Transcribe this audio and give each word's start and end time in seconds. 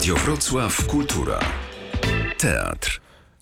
Radio 0.00 0.16
Wrocław 0.16 0.86
Kultura. 0.86 1.40
Teatr. 2.38 3.00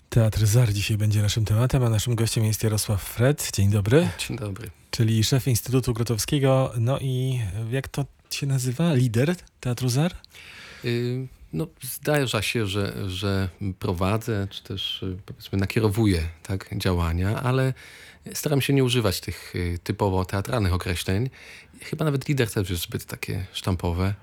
Teatr 0.09 0.45
ZAR 0.45 0.73
dzisiaj 0.73 0.97
będzie 0.97 1.21
naszym 1.21 1.45
tematem, 1.45 1.83
a 1.83 1.89
naszym 1.89 2.15
gościem 2.15 2.45
jest 2.45 2.63
Jarosław 2.63 3.03
Fred. 3.03 3.51
Dzień 3.53 3.69
dobry. 3.69 4.09
Dzień 4.27 4.37
dobry. 4.37 4.69
Czyli 4.91 5.23
szef 5.23 5.47
Instytutu 5.47 5.93
Grotowskiego. 5.93 6.73
No 6.77 6.99
i 6.99 7.39
jak 7.71 7.87
to 7.87 8.05
się 8.29 8.47
nazywa? 8.47 8.93
Lider 8.93 9.35
Teatru 9.59 9.89
ZAR? 9.89 10.11
Y, 10.85 11.27
no, 11.53 11.67
zdarza 11.81 12.41
się, 12.41 12.67
że, 12.67 13.09
że 13.09 13.49
prowadzę, 13.79 14.47
czy 14.49 14.63
też 14.63 15.03
y, 15.03 15.17
powiedzmy 15.25 15.59
nakierowuję 15.59 16.21
tak, 16.43 16.77
działania, 16.77 17.41
ale 17.41 17.73
staram 18.33 18.61
się 18.61 18.73
nie 18.73 18.83
używać 18.83 19.21
tych 19.21 19.55
y, 19.55 19.79
typowo 19.83 20.25
teatralnych 20.25 20.73
określeń. 20.73 21.29
Chyba 21.81 22.05
nawet 22.05 22.27
lider 22.27 22.51
też 22.51 22.69
jest 22.69 22.83
zbyt 22.83 23.05
takie 23.05 23.45
sztampowe. 23.53 24.13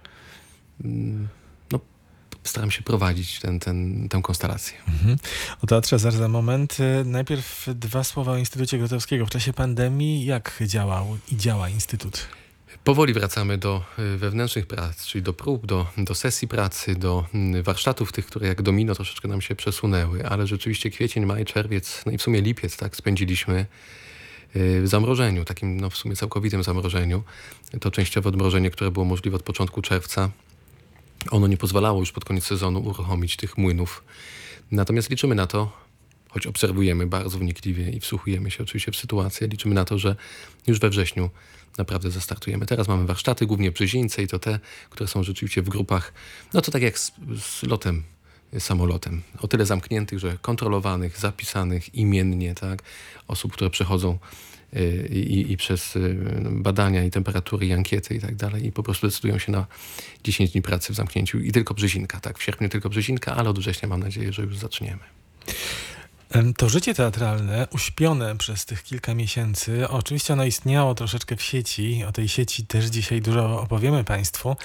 Staram 2.49 2.71
się 2.71 2.83
prowadzić 2.83 3.41
ten, 3.41 3.61
ten, 3.61 4.09
tę 4.09 4.23
konstelację. 4.23 4.75
Mhm. 4.89 5.19
O 5.63 5.67
Teatrze 5.67 5.99
ZAR 5.99 6.13
za 6.13 6.29
moment. 6.29 6.77
Najpierw 7.05 7.69
dwa 7.75 8.05
słowa 8.05 8.33
o 8.33 8.37
Instytucie 8.37 8.79
Grotowskiego. 8.79 9.27
W 9.27 9.31
czasie 9.31 9.53
pandemii 9.53 10.25
jak 10.25 10.59
działał 10.67 11.19
i 11.33 11.37
działa 11.37 11.69
Instytut? 11.69 12.27
Powoli 12.85 13.13
wracamy 13.13 13.59
do 13.59 13.83
y, 13.99 14.19
wewnętrznych 14.19 14.67
prac, 14.67 15.07
czyli 15.07 15.23
do 15.23 15.33
prób, 15.33 15.67
do, 15.67 15.87
do 15.99 16.15
sesji 16.15 16.49
pracy, 16.49 16.95
do 16.95 17.27
mm, 17.35 17.63
warsztatów 17.63 18.13
tych, 18.13 18.27
które 18.27 18.49
jak 18.49 18.63
domino 18.63 18.95
troszeczkę 18.95 19.29
nam 19.29 19.41
się 19.41 19.55
przesunęły, 19.55 20.29
ale 20.29 20.47
rzeczywiście 20.47 20.91
kwiecień, 20.91 21.27
maj, 21.27 21.45
czerwiec, 21.45 22.03
no 22.07 22.13
i 22.13 22.19
w 22.19 22.23
sumie 22.23 22.41
lipiec, 22.41 22.77
tak, 22.77 22.97
spędziliśmy 22.97 23.67
y, 24.57 24.83
w 24.83 24.89
zamrożeniu, 24.89 25.45
takim 25.45 25.81
no 25.81 25.91
w 25.91 25.97
sumie 25.97 26.17
całkowitym 26.17 26.63
zamrożeniu. 26.63 27.23
To 27.81 27.91
częściowe 27.91 28.29
odmrożenie, 28.29 28.71
które 28.71 28.91
było 28.91 29.05
możliwe 29.05 29.37
od 29.37 29.43
początku 29.43 29.83
czerwca, 29.83 30.31
ono 31.31 31.47
nie 31.47 31.57
pozwalało 31.57 32.01
już 32.01 32.13
pod 32.13 32.25
koniec 32.25 32.45
sezonu 32.45 32.81
uruchomić 32.81 33.37
tych 33.37 33.59
młynów. 33.59 34.05
Natomiast 34.71 35.11
liczymy 35.11 35.35
na 35.35 35.47
to, 35.47 35.73
choć 36.29 36.47
obserwujemy 36.47 37.07
bardzo 37.07 37.39
wnikliwie 37.39 37.91
i 37.91 38.01
wsłuchujemy 38.01 38.51
się 38.51 38.63
oczywiście 38.63 38.93
w 38.93 38.97
sytuację, 38.97 39.49
liczymy 39.49 39.75
na 39.75 39.85
to, 39.85 39.99
że 39.99 40.17
już 40.67 40.81
we 40.81 40.91
wrześniu 40.91 41.31
naprawdę 41.79 42.11
zastartujemy. 42.11 42.67
Teraz 42.67 42.89
mamy 42.89 43.07
warsztaty, 43.07 43.47
głównie 43.47 43.73
brzezińce 43.73 44.23
i 44.23 44.27
to 44.27 44.39
te, 44.39 44.61
które 44.91 45.09
są 45.09 45.23
rzeczywiście 45.23 45.63
w 45.63 45.69
grupach, 45.69 46.13
no 46.55 46.61
to 46.61 46.73
tak 46.73 46.83
jak 46.83 46.99
z, 46.99 47.13
z 47.39 47.63
lotem 47.63 48.03
samolotem. 48.59 49.23
O 49.41 49.49
tyle 49.49 49.67
zamkniętych, 49.67 50.19
że 50.19 50.39
kontrolowanych, 50.43 51.19
zapisanych 51.19 51.95
imiennie, 51.95 52.55
tak? 52.55 52.83
Osób, 53.29 53.53
które 53.53 53.71
przechodzą 53.71 54.19
y, 54.77 55.09
i, 55.13 55.53
i, 55.53 55.57
przez 55.57 55.97
y, 55.97 56.17
badania 56.51 57.05
i 57.05 57.11
temperatury 57.11 57.67
i 57.67 57.73
ankiety 57.73 58.15
i 58.15 58.21
tak 58.21 58.35
dalej 58.35 58.67
i 58.67 58.73
po 58.73 58.83
prostu 58.83 59.07
decydują 59.07 59.39
się 59.39 59.53
na 59.53 59.67
10 60.25 60.51
dni 60.51 60.63
pracy 60.63 60.93
w 60.93 60.97
zamknięciu 60.97 61.39
i 61.39 61.53
tylko 61.53 61.75
brzezinka, 61.75 62.21
tak? 62.21 62.39
W 62.39 62.43
sierpniu 62.43 62.69
tylko 62.69 62.89
brzezinka, 62.89 63.37
ale 63.37 63.51
od 63.51 63.59
września 63.59 63.89
mam 63.89 64.01
nadzieję, 64.01 64.33
że 64.33 64.43
już 64.43 64.59
zaczniemy. 64.59 65.03
To 66.57 66.69
życie 66.69 66.95
teatralne, 66.95 67.67
uśpione 67.71 68.37
przez 68.37 68.67
tych 68.67 68.83
kilka 68.83 69.15
miesięcy, 69.15 69.89
oczywiście 69.89 70.33
ono 70.33 70.45
istniało 70.45 70.95
troszeczkę 70.95 71.37
w 71.37 71.43
sieci, 71.43 72.05
o 72.05 72.13
tej 72.13 72.29
sieci 72.29 72.67
też 72.67 72.85
dzisiaj 72.85 73.21
dużo 73.21 73.61
opowiemy 73.61 74.05
Państwu, 74.05 74.57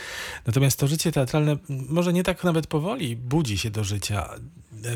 natomiast 0.46 0.80
to 0.80 0.88
życie 0.88 1.12
teatralne 1.12 1.58
może 1.70 2.14
nie 2.14 2.24
tak 2.24 2.44
nawet 2.44 2.68
powoli 2.68 3.16
budzi 3.16 3.58
się 3.58 3.70
do 3.70 3.84
życia. 3.84 4.30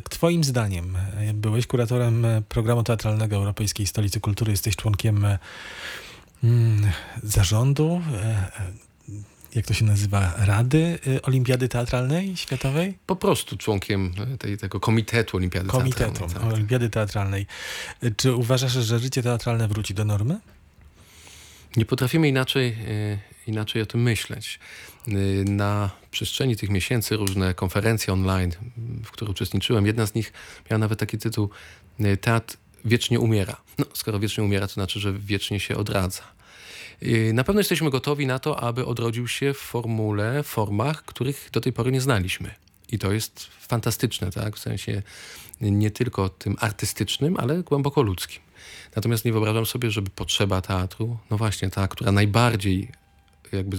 Twoim 0.09 0.44
zdaniem, 0.44 0.97
byłeś 1.33 1.67
kuratorem 1.67 2.25
programu 2.49 2.83
teatralnego 2.83 3.35
Europejskiej 3.35 3.88
Stolicy 3.88 4.19
Kultury, 4.19 4.52
jesteś 4.52 4.75
członkiem 4.75 5.25
mm, 6.44 6.91
zarządu, 7.23 8.02
jak 9.56 9.66
to 9.66 9.73
się 9.73 9.86
nazywa, 9.86 10.34
Rady 10.38 11.00
y, 11.08 11.22
Olimpiady 11.22 11.70
Teatralnej 11.70 12.38
Światowej? 12.38 12.98
Po 13.06 13.16
prostu 13.16 13.58
członkiem 13.58 14.12
y, 14.34 14.38
tej, 14.38 14.58
tego 14.58 14.80
Komitetu 14.80 15.38
Olimpiady 15.38 15.67
Komitetu 15.67 16.12
Teatralnej. 16.12 16.44
Tak. 16.44 16.53
Olimpiady 16.53 16.90
Teatralnej. 16.90 17.46
Y, 18.03 18.16
czy 18.18 18.35
uważasz, 18.35 18.72
że 18.72 19.00
życie 19.00 19.24
teatralne 19.24 19.68
wróci 19.68 19.94
do 19.94 20.06
normy? 20.06 20.40
Nie 21.78 21.85
potrafimy 21.85 22.28
inaczej, 22.28 22.78
inaczej 23.47 23.81
o 23.81 23.85
tym 23.85 24.02
myśleć. 24.02 24.59
Na 25.46 25.90
przestrzeni 26.12 26.56
tych 26.56 26.69
miesięcy 26.69 27.16
różne 27.18 27.53
konferencje 27.53 28.13
online, 28.13 28.52
w 29.03 29.12
których 29.12 29.31
uczestniczyłem, 29.31 29.85
jedna 29.85 30.06
z 30.06 30.13
nich 30.13 30.34
miała 30.72 30.79
nawet 30.79 31.00
taki 31.00 31.18
tytuł 31.18 31.50
Teatr 32.22 32.58
wiecznie 32.85 33.19
umiera. 33.19 33.58
No, 33.78 33.85
skoro 33.94 34.19
wiecznie 34.19 34.44
umiera, 34.44 34.68
to 34.68 34.74
znaczy, 34.74 35.00
że 35.00 35.13
wiecznie 35.13 35.59
się 35.59 35.78
odradza. 35.78 36.34
Y, 37.03 37.31
na 37.33 37.44
pewno 37.44 37.59
jesteśmy 37.59 37.89
gotowi 37.89 38.28
na 38.28 38.39
to, 38.39 38.59
aby 38.59 38.85
odrodził 38.85 39.28
się 39.28 39.53
w 39.53 39.57
formule, 39.57 40.44
formach, 40.44 41.03
których 41.03 41.50
do 41.53 41.61
tej 41.61 41.73
pory 41.73 41.91
nie 41.91 42.01
znaliśmy. 42.01 42.56
I 42.91 43.00
to 43.00 43.11
jest 43.11 43.47
fantastyczne, 43.59 44.31
tak? 44.31 44.56
W 44.56 44.59
sensie 44.59 45.01
nie 45.61 45.91
tylko 45.91 46.29
tym 46.29 46.55
artystycznym, 46.59 47.38
ale 47.38 47.63
głęboko 47.63 48.01
ludzkim. 48.01 48.41
Natomiast 48.95 49.25
nie 49.25 49.31
wyobrażam 49.31 49.66
sobie, 49.66 49.91
żeby 49.91 50.09
potrzeba 50.09 50.61
teatru, 50.61 51.17
no 51.29 51.38
właśnie 51.38 51.69
ta, 51.69 51.88
która 51.88 52.11
najbardziej 52.11 52.91
jakby 53.57 53.77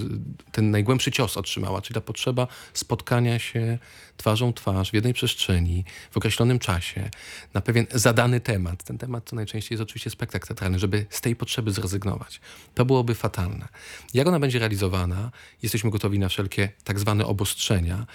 ten 0.52 0.70
najgłębszy 0.70 1.10
cios 1.12 1.36
otrzymała, 1.36 1.82
czyli 1.82 1.94
ta 1.94 2.00
potrzeba 2.00 2.46
spotkania 2.74 3.38
się 3.38 3.78
twarzą 4.16 4.52
twarz 4.52 4.90
w 4.90 4.94
jednej 4.94 5.14
przestrzeni, 5.14 5.84
w 6.10 6.16
określonym 6.16 6.58
czasie, 6.58 7.10
na 7.54 7.60
pewien 7.60 7.86
zadany 7.94 8.40
temat. 8.40 8.84
Ten 8.84 8.98
temat 8.98 9.30
to 9.30 9.36
najczęściej 9.36 9.74
jest 9.74 9.82
oczywiście 9.82 10.10
spektakl 10.10 10.46
teatralny, 10.46 10.78
żeby 10.78 11.06
z 11.10 11.20
tej 11.20 11.36
potrzeby 11.36 11.72
zrezygnować. 11.72 12.40
To 12.74 12.84
byłoby 12.84 13.14
fatalne. 13.14 13.68
Jak 14.14 14.26
ona 14.26 14.38
będzie 14.40 14.58
realizowana? 14.58 15.30
Jesteśmy 15.62 15.90
gotowi 15.90 16.18
na 16.18 16.28
wszelkie 16.28 16.68
tak 16.84 16.98
zwane 16.98 17.26
obostrzenia, 17.26 18.06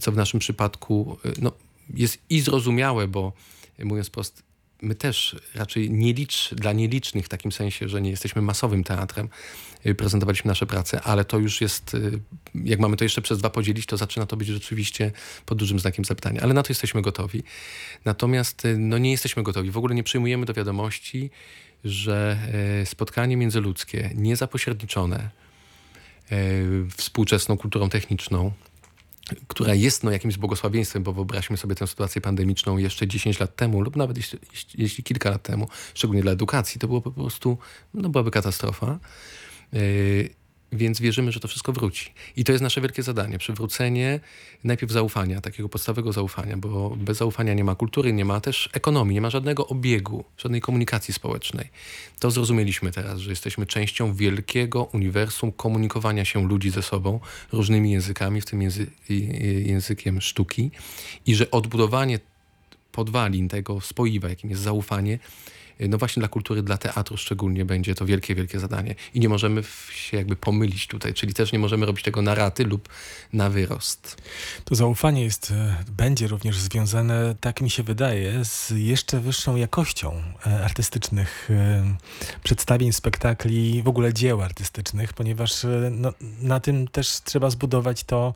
co 0.00 0.12
w 0.12 0.16
naszym 0.16 0.40
przypadku 0.40 1.18
no, 1.38 1.52
jest 1.94 2.18
i 2.30 2.40
zrozumiałe, 2.40 3.08
bo 3.08 3.32
mówiąc 3.78 4.10
prosto, 4.10 4.42
my 4.82 4.94
też 4.94 5.36
raczej 5.54 5.90
nielicz, 5.90 6.54
dla 6.54 6.72
nielicznych 6.72 7.26
w 7.26 7.28
takim 7.28 7.52
sensie, 7.52 7.88
że 7.88 8.02
nie 8.02 8.10
jesteśmy 8.10 8.42
masowym 8.42 8.84
teatrem, 8.84 9.28
y, 9.86 9.94
prezentowaliśmy 9.94 10.48
nasze 10.48 10.66
prace, 10.66 11.00
ale 11.00 11.24
to 11.24 11.38
już 11.38 11.60
jest, 11.60 11.94
y, 11.94 12.20
jak 12.54 12.80
mamy 12.80 12.96
to 12.96 13.04
jeszcze 13.04 13.22
przez 13.22 13.38
dwa 13.38 13.50
podzielić, 13.50 13.86
to 13.86 13.96
zaczyna 13.96 14.26
to 14.26 14.36
być 14.36 14.48
rzeczywiście 14.48 15.12
pod 15.46 15.58
dużym 15.58 15.78
znakiem 15.78 16.04
zapytania. 16.04 16.40
Ale 16.40 16.54
na 16.54 16.62
to 16.62 16.68
jesteśmy 16.68 17.02
gotowi. 17.02 17.42
Natomiast 18.04 18.64
y, 18.64 18.78
no, 18.78 18.98
nie 18.98 19.10
jesteśmy 19.10 19.42
gotowi. 19.42 19.70
W 19.70 19.76
ogóle 19.76 19.94
nie 19.94 20.02
przyjmujemy 20.02 20.46
do 20.46 20.54
wiadomości, 20.54 21.30
że 21.84 22.38
spotkanie 22.84 23.36
międzyludzkie, 23.36 24.10
niezapośredniczone 24.14 25.30
współczesną 26.96 27.56
kulturą 27.56 27.88
techniczną, 27.88 28.52
która 29.48 29.74
jest 29.74 30.04
no, 30.04 30.10
jakimś 30.10 30.38
błogosławieństwem, 30.38 31.02
bo 31.02 31.12
wyobraźmy 31.12 31.56
sobie 31.56 31.74
tę 31.74 31.86
sytuację 31.86 32.20
pandemiczną 32.20 32.78
jeszcze 32.78 33.06
10 33.06 33.40
lat 33.40 33.56
temu 33.56 33.80
lub 33.80 33.96
nawet 33.96 34.16
jeśli, 34.16 34.38
jeśli 34.74 35.04
kilka 35.04 35.30
lat 35.30 35.42
temu, 35.42 35.68
szczególnie 35.94 36.22
dla 36.22 36.32
edukacji, 36.32 36.80
to 36.80 36.86
było 36.86 37.00
po 37.00 37.10
prostu, 37.10 37.58
no 37.94 38.08
byłaby 38.08 38.30
katastrofa. 38.30 38.98
Yy, 39.72 40.41
więc 40.72 41.00
wierzymy, 41.00 41.32
że 41.32 41.40
to 41.40 41.48
wszystko 41.48 41.72
wróci. 41.72 42.12
I 42.36 42.44
to 42.44 42.52
jest 42.52 42.62
nasze 42.62 42.80
wielkie 42.80 43.02
zadanie. 43.02 43.38
Przywrócenie 43.38 44.20
najpierw 44.64 44.92
zaufania, 44.92 45.40
takiego 45.40 45.68
podstawowego 45.68 46.12
zaufania, 46.12 46.56
bo 46.56 46.96
bez 46.96 47.18
zaufania 47.18 47.54
nie 47.54 47.64
ma 47.64 47.74
kultury, 47.74 48.12
nie 48.12 48.24
ma 48.24 48.40
też 48.40 48.68
ekonomii, 48.72 49.14
nie 49.14 49.20
ma 49.20 49.30
żadnego 49.30 49.66
obiegu, 49.66 50.24
żadnej 50.38 50.60
komunikacji 50.60 51.14
społecznej. 51.14 51.68
To 52.20 52.30
zrozumieliśmy 52.30 52.92
teraz, 52.92 53.18
że 53.18 53.30
jesteśmy 53.30 53.66
częścią 53.66 54.14
wielkiego 54.14 54.84
uniwersum 54.84 55.52
komunikowania 55.52 56.24
się 56.24 56.48
ludzi 56.48 56.70
ze 56.70 56.82
sobą 56.82 57.20
różnymi 57.52 57.92
językami, 57.92 58.40
w 58.40 58.44
tym 58.46 58.62
języ 58.62 58.86
językiem 59.64 60.20
sztuki 60.20 60.70
i 61.26 61.34
że 61.34 61.50
odbudowanie 61.50 62.18
podwalin 62.92 63.48
tego 63.48 63.80
spoiwa, 63.80 64.28
jakim 64.28 64.50
jest 64.50 64.62
zaufanie, 64.62 65.18
no 65.88 65.98
właśnie 65.98 66.20
dla 66.20 66.28
kultury, 66.28 66.62
dla 66.62 66.78
teatru 66.78 67.16
szczególnie 67.16 67.64
będzie 67.64 67.94
to 67.94 68.06
wielkie, 68.06 68.34
wielkie 68.34 68.60
zadanie. 68.60 68.94
I 69.14 69.20
nie 69.20 69.28
możemy 69.28 69.62
się 69.92 70.16
jakby 70.16 70.36
pomylić 70.36 70.86
tutaj, 70.86 71.14
czyli 71.14 71.34
też 71.34 71.52
nie 71.52 71.58
możemy 71.58 71.86
robić 71.86 72.04
tego 72.04 72.22
na 72.22 72.34
raty 72.34 72.64
lub 72.64 72.88
na 73.32 73.50
wyrost. 73.50 74.22
To 74.64 74.74
zaufanie 74.74 75.24
jest, 75.24 75.50
e, 75.50 75.84
będzie 75.96 76.28
również 76.28 76.58
związane, 76.58 77.34
tak 77.40 77.60
mi 77.60 77.70
się 77.70 77.82
wydaje, 77.82 78.44
z 78.44 78.70
jeszcze 78.70 79.20
wyższą 79.20 79.56
jakością 79.56 80.22
e, 80.46 80.64
artystycznych 80.64 81.48
e, 81.50 81.96
przedstawień, 82.44 82.92
spektakli, 82.92 83.82
w 83.82 83.88
ogóle 83.88 84.14
dzieł 84.14 84.42
artystycznych, 84.42 85.12
ponieważ 85.12 85.66
no, 85.90 86.12
na 86.40 86.60
tym 86.60 86.88
też 86.88 87.20
trzeba 87.24 87.50
zbudować 87.50 88.04
to 88.04 88.34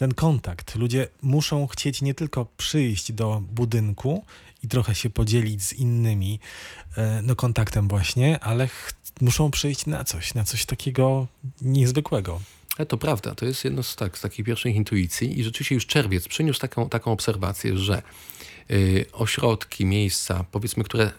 ten 0.00 0.14
kontakt. 0.14 0.74
Ludzie 0.74 1.08
muszą 1.22 1.66
chcieć 1.66 2.02
nie 2.02 2.14
tylko 2.14 2.46
przyjść 2.56 3.12
do 3.12 3.42
budynku 3.52 4.24
i 4.62 4.68
trochę 4.68 4.94
się 4.94 5.10
podzielić 5.10 5.62
z 5.62 5.72
innymi 5.72 6.40
e, 6.96 7.22
no, 7.22 7.36
kontaktem 7.36 7.88
właśnie, 7.88 8.40
ale 8.40 8.68
muszą 9.20 9.50
przyjść 9.50 9.86
na 9.86 10.04
coś, 10.04 10.34
na 10.34 10.44
coś 10.44 10.66
takiego 10.66 11.26
niezwykłego. 11.62 12.40
Ale 12.78 12.86
to 12.86 12.98
prawda, 12.98 13.34
to 13.34 13.46
jest 13.46 13.64
jedno 13.64 13.82
z, 13.82 13.96
tak, 13.96 14.18
z 14.18 14.20
takich 14.20 14.46
pierwszych 14.46 14.74
intuicji 14.74 15.40
i 15.40 15.44
rzeczywiście 15.44 15.74
już 15.74 15.86
czerwiec 15.86 16.28
przyniósł 16.28 16.60
taką, 16.60 16.88
taką 16.88 17.12
obserwację, 17.12 17.78
że 17.78 18.02
y, 18.70 19.06
ośrodki, 19.12 19.86
miejsca, 19.86 20.44
powiedzmy, 20.50 20.84
które 20.84 21.10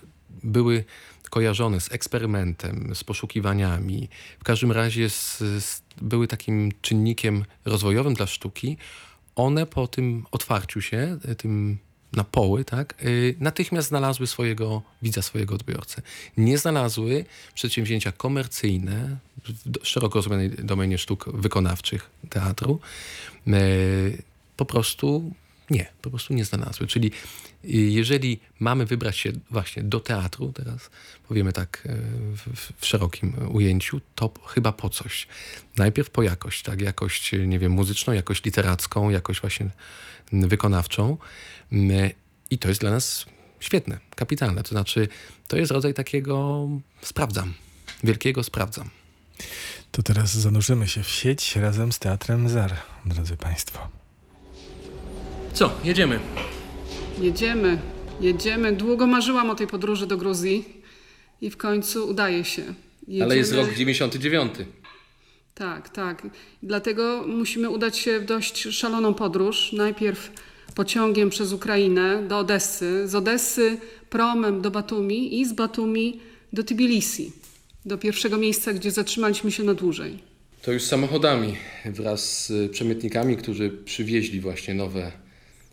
były 0.44 0.84
kojarzone 1.30 1.82
z 1.82 1.92
eksperymentem, 1.92 2.96
z 2.96 3.04
poszukiwaniami, 3.04 4.10
w 4.40 4.44
każdym 4.44 4.72
razie 4.72 5.10
z, 5.10 5.38
z, 5.38 5.82
były 6.02 6.28
takim 6.28 6.72
czynnikiem 6.82 7.46
rozwojowym 7.66 8.14
dla 8.14 8.28
sztuki, 8.28 8.78
one 9.36 9.66
po 9.66 9.88
tym 9.88 10.26
otwarciu 10.32 10.82
się, 10.82 11.20
y, 11.30 11.36
tym 11.36 11.78
na 12.14 12.24
poły, 12.24 12.66
tak, 12.66 13.04
y, 13.06 13.36
natychmiast 13.40 13.88
znalazły 13.88 14.28
swojego 14.28 14.82
widza, 15.02 15.22
swojego 15.22 15.56
odbiorcę. 15.56 16.02
Nie 16.38 16.58
znalazły 16.58 17.26
przedsięwzięcia 17.54 18.12
komercyjne 18.12 19.18
w 19.46 19.88
szeroko 19.88 20.16
rozumianej 20.16 20.50
domenie 20.50 20.98
sztuk 20.98 21.26
wykonawczych 21.34 22.10
teatru. 22.30 22.80
Y, 23.48 24.24
po 24.58 24.66
prostu 24.66 25.34
nie, 25.72 25.88
po 26.02 26.10
prostu 26.10 26.34
nie 26.34 26.46
znalazły. 26.46 26.88
Czyli 26.88 27.12
jeżeli 27.64 28.40
mamy 28.60 28.86
wybrać 28.86 29.18
się 29.18 29.32
właśnie 29.52 29.84
do 29.84 30.00
teatru, 30.00 30.54
teraz 30.54 30.90
powiemy 31.28 31.54
tak 31.54 31.84
e, 31.86 31.96
w, 32.36 32.74
w, 32.80 32.86
szerokim 32.86 33.34
ujęciu, 33.52 34.02
to 34.16 34.34
chyba 34.46 34.72
po 34.72 34.90
coś. 34.90 35.28
Najpierw 35.78 36.10
po 36.10 36.24
jakość, 36.24 36.64
tak, 36.64 36.82
jakość, 36.82 37.32
nie 37.48 37.60
wiem, 37.60 37.72
muzyczną, 37.72 38.14
jakość 38.14 38.44
literacką, 38.44 39.10
jakość 39.10 39.42
właśnie 39.42 39.70
wykonawczą. 40.32 41.18
I 42.50 42.58
to 42.58 42.68
jest 42.68 42.82
dla 42.82 42.92
nas 42.92 43.26
świetne, 43.60 44.00
kapitalne. 44.16 44.64
To 44.64 44.70
znaczy, 44.70 45.08
to 45.48 45.58
jest 45.58 45.72
rodzaj 45.72 45.94
takiego 45.94 46.68
sprawdzam, 47.02 47.54
wielkiego 48.04 48.44
sprawdzam. 48.44 48.90
To 49.92 50.04
teraz 50.04 50.34
zanurzymy 50.34 50.88
się 50.88 51.04
w 51.04 51.10
sieć 51.10 51.56
razem 51.56 51.92
z 51.92 52.00
Teatrem 52.00 52.50
ZAR, 52.50 52.76
drodzy 53.06 53.38
Państwo. 53.38 54.01
Co, 55.54 55.72
jedziemy? 55.84 56.20
Jedziemy, 57.22 57.78
jedziemy. 58.22 58.74
Długo 58.74 59.08
marzyłam 59.08 59.50
o 59.50 59.56
tej 59.56 59.68
podróży 59.68 60.08
do 60.08 60.18
Gruzji 60.18 60.66
i 61.42 61.50
w 61.50 61.58
końcu 61.58 62.10
udaje 62.10 62.46
się. 62.46 62.62
Jedziemy. 63.08 63.26
Ale 63.26 63.38
jest 63.38 63.54
rok 63.54 63.74
99. 63.74 64.54
Tak, 65.56 65.90
tak. 65.90 66.28
Dlatego 66.64 67.24
musimy 67.28 67.70
udać 67.70 67.98
się 67.98 68.20
w 68.20 68.26
dość 68.26 68.62
szaloną 68.62 69.14
podróż. 69.14 69.74
Najpierw 69.74 70.32
pociągiem 70.76 71.30
przez 71.30 71.54
Ukrainę 71.54 72.28
do 72.28 72.38
Odessy, 72.38 73.08
z 73.08 73.16
Odessy 73.16 73.78
promem 74.10 74.62
do 74.62 74.72
Batumi 74.72 75.40
i 75.40 75.46
z 75.46 75.54
Batumi 75.54 76.20
do 76.54 76.64
Tbilisi, 76.64 77.32
do 77.86 77.98
pierwszego 77.98 78.38
miejsca, 78.38 78.74
gdzie 78.74 78.92
zatrzymaliśmy 78.92 79.52
się 79.52 79.64
na 79.64 79.74
dłużej. 79.74 80.20
To 80.62 80.72
już 80.72 80.84
samochodami 80.84 81.56
wraz 81.86 82.46
z 82.46 82.72
przemytnikami, 82.72 83.38
którzy 83.38 83.70
przywieźli 83.70 84.40
właśnie 84.40 84.74
nowe 84.74 85.12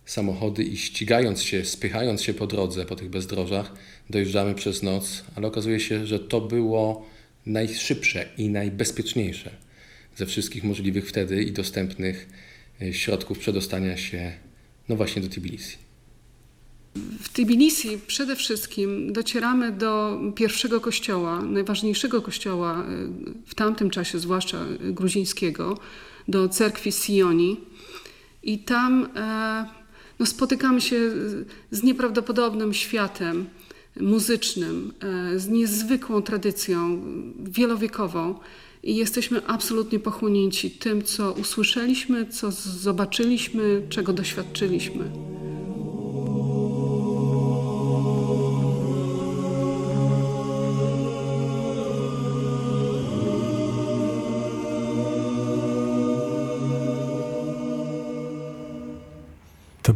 samochody 0.08 0.64
i 0.64 0.76
ścigając 0.76 1.42
się, 1.42 1.64
spychając 1.64 2.22
się 2.22 2.34
po 2.34 2.46
drodze, 2.46 2.84
po 2.84 2.96
tych 2.96 3.10
bezdrożach, 3.10 3.72
dojeżdżamy 4.10 4.54
przez 4.54 4.82
noc, 4.82 5.24
ale 5.34 5.46
okazuje 5.46 5.80
się, 5.80 6.06
że 6.06 6.20
to 6.20 6.40
było 6.40 7.06
najszybsze 7.46 8.28
i 8.38 8.48
najbezpieczniejsze 8.48 9.50
ze 10.16 10.26
wszystkich 10.26 10.64
możliwych 10.64 11.08
wtedy 11.08 11.42
i 11.42 11.52
dostępnych 11.52 12.28
e, 12.82 12.92
środków 12.92 13.38
przedostania 13.38 13.96
się 13.96 14.32
no 14.88 14.96
właśnie 14.96 15.22
do 15.22 15.28
Tbilisi. 15.28 15.76
W 17.22 17.28
Tbilisi 17.28 17.98
przede 18.06 18.36
wszystkim 18.36 19.12
docieramy 19.12 19.72
do 19.72 20.20
pierwszego 20.36 20.80
kościoła, 20.80 21.42
najważniejszego 21.42 22.22
kościoła 22.22 22.84
e, 22.84 22.84
w 23.46 23.54
tamtym 23.54 23.90
czasie, 23.90 24.18
zwłaszcza 24.18 24.64
gruzińskiego, 24.80 25.78
do 26.28 26.48
cerkwi 26.48 26.92
Sioni. 26.92 27.56
I 28.42 28.58
tam 28.58 29.08
e, 29.16 29.78
no, 30.18 30.26
spotykamy 30.26 30.80
się 30.80 31.10
z 31.70 31.82
nieprawdopodobnym 31.82 32.74
światem 32.74 33.46
muzycznym, 34.00 34.92
e, 35.00 35.38
z 35.38 35.48
niezwykłą 35.48 36.22
tradycją 36.22 37.02
wielowiekową 37.40 38.34
i 38.82 38.96
jesteśmy 38.96 39.46
absolutnie 39.46 39.98
pochłonięci 39.98 40.70
tym, 40.70 41.02
co 41.02 41.32
usłyszeliśmy, 41.32 42.26
co 42.26 42.50
zobaczyliśmy, 42.52 43.82
czego 43.88 44.12
doświadczyliśmy. 44.12 45.10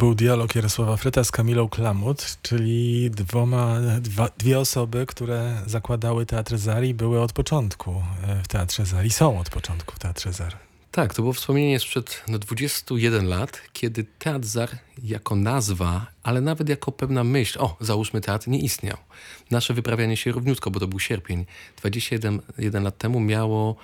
Był 0.03 0.15
dialog 0.15 0.55
Jarosława 0.55 0.97
Fryta 0.97 1.25
z 1.25 1.31
Kamilą 1.31 1.69
Klamut, 1.69 2.39
czyli 2.43 3.11
dwoma, 3.11 3.81
dwa, 4.01 4.29
dwie 4.39 4.59
osoby, 4.59 5.07
które 5.07 5.63
zakładały 5.67 6.27
Teatr 6.27 6.59
Zari, 6.59 6.95
były 6.95 7.21
od 7.21 7.33
początku 7.33 8.03
e, 8.23 8.43
w 8.43 8.49
Teatrze 8.49 8.87
Zari, 8.87 9.11
są 9.11 9.39
od 9.39 9.51
początku 9.51 9.95
w 9.97 9.99
Teatrze 9.99 10.33
Zar. 10.33 10.57
Tak, 10.91 11.15
to 11.15 11.23
było 11.23 11.33
wspomnienie 11.33 11.81
sprzed 11.81 12.23
no, 12.29 12.39
21 12.39 13.29
lat, 13.29 13.63
kiedy 13.73 14.05
Teatr 14.19 14.47
Zar 14.47 14.69
jako 15.05 15.37
nazwa, 15.37 16.07
ale 16.23 16.41
nawet 16.41 16.69
jako 16.69 16.93
pewna 16.93 17.25
myśl, 17.25 17.59
o, 17.61 17.77
załóżmy 17.81 18.21
teatr, 18.21 18.49
nie 18.49 18.61
istniał. 18.61 18.97
Nasze 19.51 19.75
wyprawianie 19.75 20.17
się 20.17 20.33
równiutko, 20.33 20.71
bo 20.71 20.81
to 20.81 20.87
był 20.87 21.01
sierpień, 21.01 21.47
21 21.77 22.41
jeden 22.59 22.83
lat 22.83 22.99
temu 22.99 23.21
miało 23.21 23.77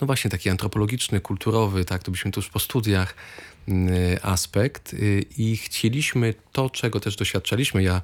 no 0.00 0.06
właśnie 0.06 0.30
taki 0.30 0.50
antropologiczny, 0.50 1.20
kulturowy, 1.20 1.84
tak, 1.84 2.02
to 2.02 2.10
byliśmy 2.10 2.30
tuż 2.30 2.48
po 2.48 2.58
studiach, 2.58 3.14
aspekt 4.22 4.94
y, 4.94 5.24
i 5.38 5.56
chcieliśmy 5.56 6.34
to, 6.52 6.70
czego 6.70 7.00
też 7.00 7.16
doświadczaliśmy, 7.16 7.82
ja 7.82 8.02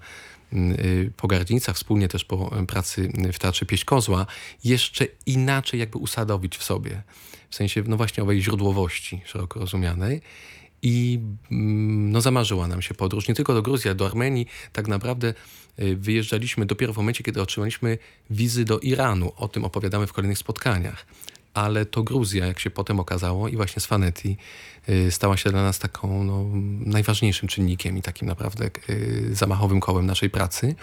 y, 0.52 1.12
po 1.16 1.28
Gardzinicach, 1.28 1.76
wspólnie 1.76 2.08
też 2.08 2.24
po 2.24 2.50
pracy 2.66 3.12
w 3.32 3.38
Teatrze 3.38 3.66
Pieśń 3.66 3.84
Kozła, 3.84 4.26
jeszcze 4.64 5.06
inaczej 5.26 5.80
jakby 5.80 5.98
usadowić 5.98 6.56
w 6.56 6.64
sobie. 6.64 7.02
W 7.50 7.54
sensie, 7.54 7.82
no 7.86 7.96
właśnie 7.96 8.22
owej 8.22 8.42
źródłowości 8.42 9.20
szeroko 9.24 9.60
rozumianej. 9.60 10.20
I 10.82 11.20
mm, 11.50 12.10
no, 12.10 12.20
zamarzyła 12.20 12.68
nam 12.68 12.82
się 12.82 12.94
podróż 12.94 13.28
nie 13.28 13.34
tylko 13.34 13.54
do 13.54 13.62
Gruzji, 13.62 13.88
ale 13.88 13.94
do 13.94 14.06
Armenii. 14.06 14.46
Tak 14.72 14.88
naprawdę 14.88 15.34
wyjeżdżaliśmy 15.96 16.66
dopiero 16.66 16.92
w 16.92 16.96
momencie, 16.96 17.24
kiedy 17.24 17.42
otrzymaliśmy 17.42 17.98
wizy 18.30 18.64
do 18.64 18.78
Iranu. 18.78 19.32
O 19.36 19.48
tym 19.48 19.64
opowiadamy 19.64 20.06
w 20.06 20.12
kolejnych 20.12 20.38
spotkaniach 20.38 21.06
ale 21.54 21.86
to 21.86 22.02
Gruzja, 22.02 22.46
jak 22.46 22.60
się 22.60 22.70
potem 22.70 23.00
okazało, 23.00 23.48
i 23.48 23.56
właśnie 23.56 23.80
z 23.80 23.86
Faneti 23.86 24.36
y, 24.88 25.10
stała 25.10 25.36
się 25.36 25.50
dla 25.50 25.62
nas 25.62 25.78
taką 25.78 26.24
no, 26.24 26.44
najważniejszym 26.90 27.48
czynnikiem 27.48 27.98
i 27.98 28.02
takim 28.02 28.28
naprawdę 28.28 28.70
y, 28.90 29.34
zamachowym 29.34 29.80
kołem 29.80 30.06
naszej 30.06 30.30
pracy, 30.30 30.74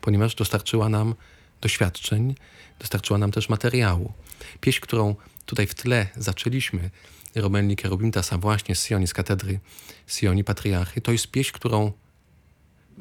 ponieważ 0.00 0.34
dostarczyła 0.34 0.88
nam 0.88 1.14
doświadczeń, 1.60 2.34
dostarczyła 2.78 3.18
nam 3.18 3.30
też 3.30 3.48
materiału. 3.48 4.12
Pieśń, 4.60 4.80
którą 4.80 5.14
tutaj 5.46 5.66
w 5.66 5.74
tle 5.74 6.06
zaczęliśmy, 6.16 6.90
Romelni 7.34 7.76
Kerubimtasa 7.76 8.38
właśnie 8.38 8.74
z 8.74 8.86
Sioni, 8.86 9.06
z 9.06 9.14
katedry 9.14 9.60
Sioni 10.06 10.44
Patriarchy, 10.44 11.00
to 11.00 11.12
jest 11.12 11.30
pieśń, 11.30 11.52
którą 11.52 11.92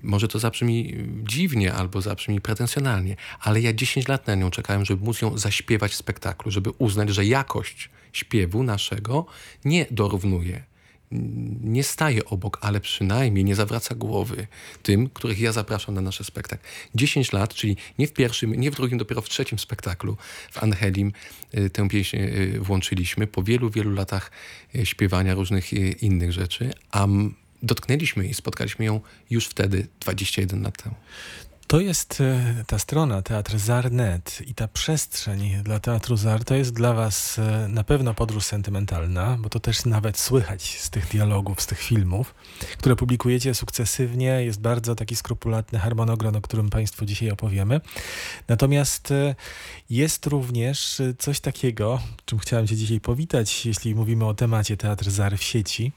może 0.03 0.27
to 0.27 0.39
zabrzmi 0.39 0.95
dziwnie 1.23 1.73
albo 1.73 2.01
zabrzmi 2.01 2.41
pretensjonalnie, 2.41 3.15
ale 3.39 3.61
ja 3.61 3.73
10 3.73 4.07
lat 4.07 4.27
na 4.27 4.35
nią 4.35 4.51
czekałem, 4.51 4.85
żeby 4.85 5.05
móc 5.05 5.21
ją 5.21 5.37
zaśpiewać 5.37 5.91
w 5.91 5.95
spektaklu, 5.95 6.51
żeby 6.51 6.69
uznać, 6.69 7.09
że 7.09 7.25
jakość 7.25 7.89
śpiewu 8.13 8.63
naszego 8.63 9.25
nie 9.65 9.85
dorównuje, 9.91 10.63
nie 11.61 11.83
staje 11.83 12.25
obok, 12.25 12.57
ale 12.61 12.79
przynajmniej 12.79 13.45
nie 13.45 13.55
zawraca 13.55 13.95
głowy 13.95 14.47
tym, 14.83 15.09
których 15.09 15.39
ja 15.39 15.51
zapraszam 15.51 15.95
na 15.95 16.01
nasze 16.01 16.23
spektakl. 16.23 16.63
10 16.95 17.33
lat, 17.33 17.53
czyli 17.53 17.77
nie 17.97 18.07
w 18.07 18.13
pierwszym, 18.13 18.53
nie 18.53 18.71
w 18.71 18.75
drugim, 18.75 18.97
dopiero 18.97 19.21
w 19.21 19.29
trzecim 19.29 19.59
spektaklu 19.59 20.17
w 20.51 20.63
Angelim 20.63 21.11
y, 21.57 21.69
tę 21.69 21.89
pieśń 21.89 22.17
y, 22.17 22.59
włączyliśmy 22.59 23.27
po 23.27 23.43
wielu, 23.43 23.69
wielu 23.69 23.91
latach 23.93 24.31
y, 24.75 24.85
śpiewania 24.85 25.33
różnych 25.33 25.73
innych 26.03 26.31
rzeczy, 26.31 26.73
a 26.91 27.07
dotknęliśmy 27.63 28.27
i 28.27 28.33
spotkaliśmy 28.33 28.85
ją 28.85 29.01
już 29.29 29.47
wtedy, 29.47 29.87
21 29.99 30.63
lat 30.63 30.83
temu. 30.83 30.95
To 31.69 31.79
jest 31.79 32.21
e, 32.21 32.63
ta 32.67 32.79
strona 32.79 33.21
Teatr 33.21 33.57
Zarnet 33.57 34.41
i 34.47 34.53
ta 34.53 34.67
przestrzeń 34.67 35.63
dla 35.63 35.79
Teatru 35.79 36.17
Zar 36.17 36.43
to 36.43 36.55
jest 36.55 36.73
dla 36.73 36.93
Was 36.93 37.39
e, 37.39 37.67
na 37.67 37.83
pewno 37.83 38.13
podróż 38.13 38.43
sentymentalna, 38.43 39.37
bo 39.39 39.49
to 39.49 39.59
też 39.59 39.85
nawet 39.85 40.17
słychać 40.17 40.79
z 40.79 40.89
tych 40.89 41.07
dialogów, 41.07 41.61
z 41.61 41.67
tych 41.67 41.79
filmów, 41.79 42.35
które 42.77 42.95
publikujecie 42.95 43.53
sukcesywnie. 43.53 44.45
Jest 44.45 44.61
bardzo 44.61 44.95
taki 44.95 45.15
skrupulatny 45.15 45.79
harmonogram, 45.79 46.35
o 46.35 46.41
którym 46.41 46.69
Państwu 46.69 47.05
dzisiaj 47.05 47.31
opowiemy. 47.31 47.81
Natomiast 48.47 49.11
e, 49.11 49.35
jest 49.89 50.25
również 50.25 51.01
coś 51.17 51.39
takiego, 51.39 52.01
czym 52.25 52.39
chciałem 52.39 52.67
Cię 52.67 52.75
dzisiaj 52.75 52.99
powitać, 52.99 53.65
jeśli 53.65 53.95
mówimy 53.95 54.25
o 54.25 54.33
temacie 54.33 54.77
Teatr 54.77 55.09
Zar 55.09 55.37
w 55.37 55.43
sieci, 55.43 55.91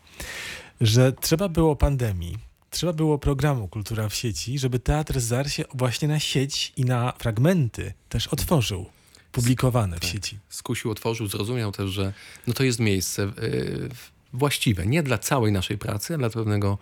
że 0.80 1.12
trzeba 1.12 1.48
było 1.48 1.76
pandemii, 1.76 2.38
trzeba 2.70 2.92
było 2.92 3.18
programu 3.18 3.68
Kultura 3.68 4.08
w 4.08 4.14
sieci, 4.14 4.58
żeby 4.58 4.78
Teatr 4.78 5.20
ZAR 5.20 5.50
się 5.50 5.64
właśnie 5.74 6.08
na 6.08 6.20
sieć 6.20 6.72
i 6.76 6.84
na 6.84 7.12
fragmenty 7.18 7.92
też 8.08 8.28
otworzył, 8.28 8.86
publikowane 9.32 9.96
tak. 10.00 10.08
w 10.08 10.12
sieci. 10.12 10.38
Skusił, 10.48 10.90
otworzył, 10.90 11.26
zrozumiał 11.26 11.72
też, 11.72 11.90
że 11.90 12.12
no 12.46 12.54
to 12.54 12.64
jest 12.64 12.80
miejsce 12.80 13.22
yy, 13.22 13.88
właściwe, 14.32 14.86
nie 14.86 15.02
dla 15.02 15.18
całej 15.18 15.52
naszej 15.52 15.78
pracy, 15.78 16.14
ale 16.14 16.18
dla 16.18 16.30
pewnego 16.30 16.78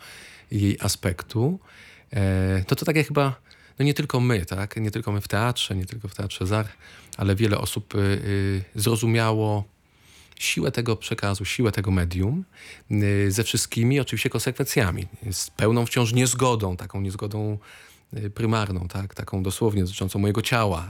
jej 0.51 0.79
aspektu. 0.81 1.59
E, 2.11 2.65
to 2.67 2.77
to 2.77 2.85
tak 2.85 2.97
jak 2.97 3.07
chyba, 3.07 3.41
no 3.79 3.85
nie 3.85 3.95
tylko 3.95 4.21
my, 4.21 4.47
tak, 4.47 4.77
nie 4.77 4.91
tylko 4.91 5.13
my 5.13 5.21
w 5.21 5.29
teatrze, 5.29 5.77
nie 5.77 5.87
tylko 5.87 6.09
w 6.09 6.15
Teatrze 6.15 6.47
ZAR, 6.47 6.69
ale 7.17 7.37
wiele 7.37 7.59
osób 7.59 7.95
yy, 7.95 8.65
zrozumiało 8.75 9.65
siłę 10.41 10.73
tego 10.73 10.97
przekazu, 10.97 11.45
siłę 11.45 11.73
tego 11.73 11.91
medium, 11.91 12.45
y, 12.91 13.33
ze 13.33 13.45
wszystkimi 13.45 14.01
oczywiście 14.01 14.31
konsekwencjami, 14.31 15.07
z 15.33 15.51
pełną 15.51 15.87
wciąż 15.87 16.13
niezgodą, 16.13 16.77
taką 16.77 17.01
niezgodą 17.01 17.59
y, 18.17 18.31
prymarną, 18.31 18.89
tak? 18.89 19.15
taką 19.15 19.43
dosłownie 19.43 19.83
dotyczącą 19.83 20.19
mojego 20.19 20.43
ciała. 20.43 20.89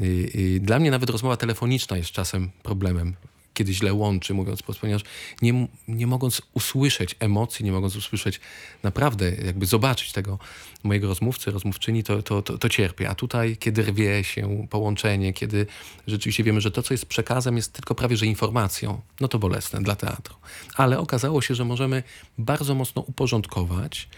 Y, 0.00 0.60
dla 0.62 0.78
mnie 0.78 0.90
nawet 0.90 1.10
rozmowa 1.10 1.36
telefoniczna 1.36 1.96
jest 1.96 2.10
czasem 2.10 2.50
problemem 2.62 3.14
kiedy 3.56 3.74
źle 3.74 3.94
łączy, 3.94 4.34
mówiąc 4.34 4.62
po 4.62 4.74
ponieważ 4.74 5.02
nie, 5.42 5.68
nie 5.88 6.06
mogąc 6.06 6.42
usłyszeć 6.54 7.16
emocji, 7.20 7.64
nie 7.64 7.72
mogąc 7.72 7.96
usłyszeć 7.96 8.40
naprawdę, 8.82 9.30
jakby 9.30 9.66
zobaczyć 9.66 10.12
tego 10.12 10.38
mojego 10.82 11.08
rozmówcy, 11.08 11.50
rozmówczyni, 11.50 12.02
to, 12.02 12.22
to, 12.22 12.42
to, 12.42 12.58
to 12.58 12.68
cierpię. 12.68 13.08
A 13.08 13.14
tutaj, 13.14 13.56
kiedy 13.56 13.82
rwie 13.82 14.24
się 14.24 14.66
połączenie, 14.70 15.32
kiedy 15.32 15.66
rzeczywiście 16.06 16.44
wiemy, 16.44 16.60
że 16.60 16.70
to, 16.70 16.82
co 16.82 16.94
jest 16.94 17.06
przekazem, 17.06 17.56
jest 17.56 17.72
tylko 17.72 17.94
prawie 17.94 18.16
że 18.16 18.26
informacją, 18.26 19.00
no 19.20 19.28
to 19.28 19.38
bolesne 19.38 19.82
dla 19.82 19.96
teatru. 19.96 20.36
Ale 20.76 20.98
okazało 20.98 21.42
się, 21.42 21.54
że 21.54 21.64
możemy 21.64 22.02
bardzo 22.38 22.74
mocno 22.74 23.02
uporządkować 23.02 24.08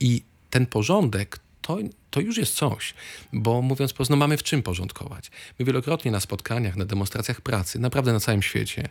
i 0.00 0.22
ten 0.50 0.66
porządek 0.66 1.45
to, 1.66 1.78
to 2.10 2.20
już 2.20 2.36
jest 2.36 2.54
coś, 2.54 2.94
bo 3.32 3.62
mówiąc 3.62 3.92
po 3.92 3.96
prostu, 3.96 4.12
no 4.12 4.16
mamy 4.16 4.36
w 4.36 4.42
czym 4.42 4.62
porządkować. 4.62 5.30
My 5.58 5.64
wielokrotnie 5.64 6.10
na 6.10 6.20
spotkaniach, 6.20 6.76
na 6.76 6.84
demonstracjach 6.84 7.40
pracy, 7.40 7.78
naprawdę 7.78 8.12
na 8.12 8.20
całym 8.20 8.42
świecie, 8.42 8.88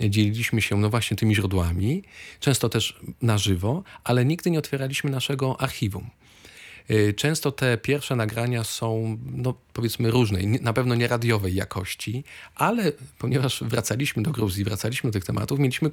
dzieliliśmy 0.00 0.62
się 0.62 0.76
no 0.76 0.90
właśnie 0.90 1.16
tymi 1.16 1.34
źródłami, 1.34 2.02
często 2.40 2.68
też 2.68 3.00
na 3.22 3.38
żywo, 3.38 3.82
ale 4.04 4.24
nigdy 4.24 4.50
nie 4.50 4.58
otwieraliśmy 4.58 5.10
naszego 5.10 5.60
archiwum. 5.60 6.10
Y, 6.90 7.14
często 7.14 7.52
te 7.52 7.78
pierwsze 7.78 8.16
nagrania 8.16 8.64
są, 8.64 9.18
no 9.32 9.54
powiedzmy, 9.72 10.10
różnej, 10.10 10.46
na 10.46 10.72
pewno 10.72 10.94
nie 10.94 11.08
radiowej 11.08 11.54
jakości, 11.54 12.24
ale 12.54 12.92
ponieważ 13.18 13.62
wracaliśmy 13.62 14.22
do 14.22 14.30
Gruzji, 14.30 14.64
wracaliśmy 14.64 15.10
do 15.10 15.12
tych 15.12 15.24
tematów, 15.24 15.58
mieliśmy 15.58 15.90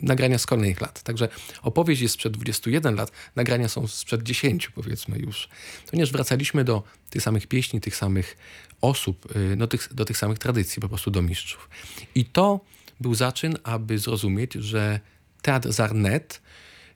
nagrania 0.00 0.38
z 0.38 0.46
kolejnych 0.46 0.80
lat. 0.80 1.02
Także 1.02 1.28
opowieść 1.62 2.02
jest 2.02 2.14
sprzed 2.14 2.32
21 2.32 2.94
lat, 2.94 3.12
nagrania 3.36 3.68
są 3.68 3.86
sprzed 3.86 4.22
10 4.22 4.68
powiedzmy 4.68 5.18
już. 5.18 5.48
Ponieważ 5.90 6.12
wracaliśmy 6.12 6.64
do 6.64 6.82
tych 7.10 7.22
samych 7.22 7.46
pieśni, 7.46 7.80
tych 7.80 7.96
samych 7.96 8.36
osób, 8.80 9.36
y, 9.36 9.56
no, 9.56 9.66
tych, 9.66 9.94
do 9.94 10.04
tych 10.04 10.18
samych 10.18 10.38
tradycji, 10.38 10.82
po 10.82 10.88
prostu 10.88 11.10
do 11.10 11.22
mistrzów. 11.22 11.68
I 12.14 12.24
to 12.24 12.60
był 13.00 13.14
zaczyn, 13.14 13.56
aby 13.64 13.98
zrozumieć, 13.98 14.54
że 14.54 15.00
teatr 15.42 15.72
Zarnet 15.72 16.42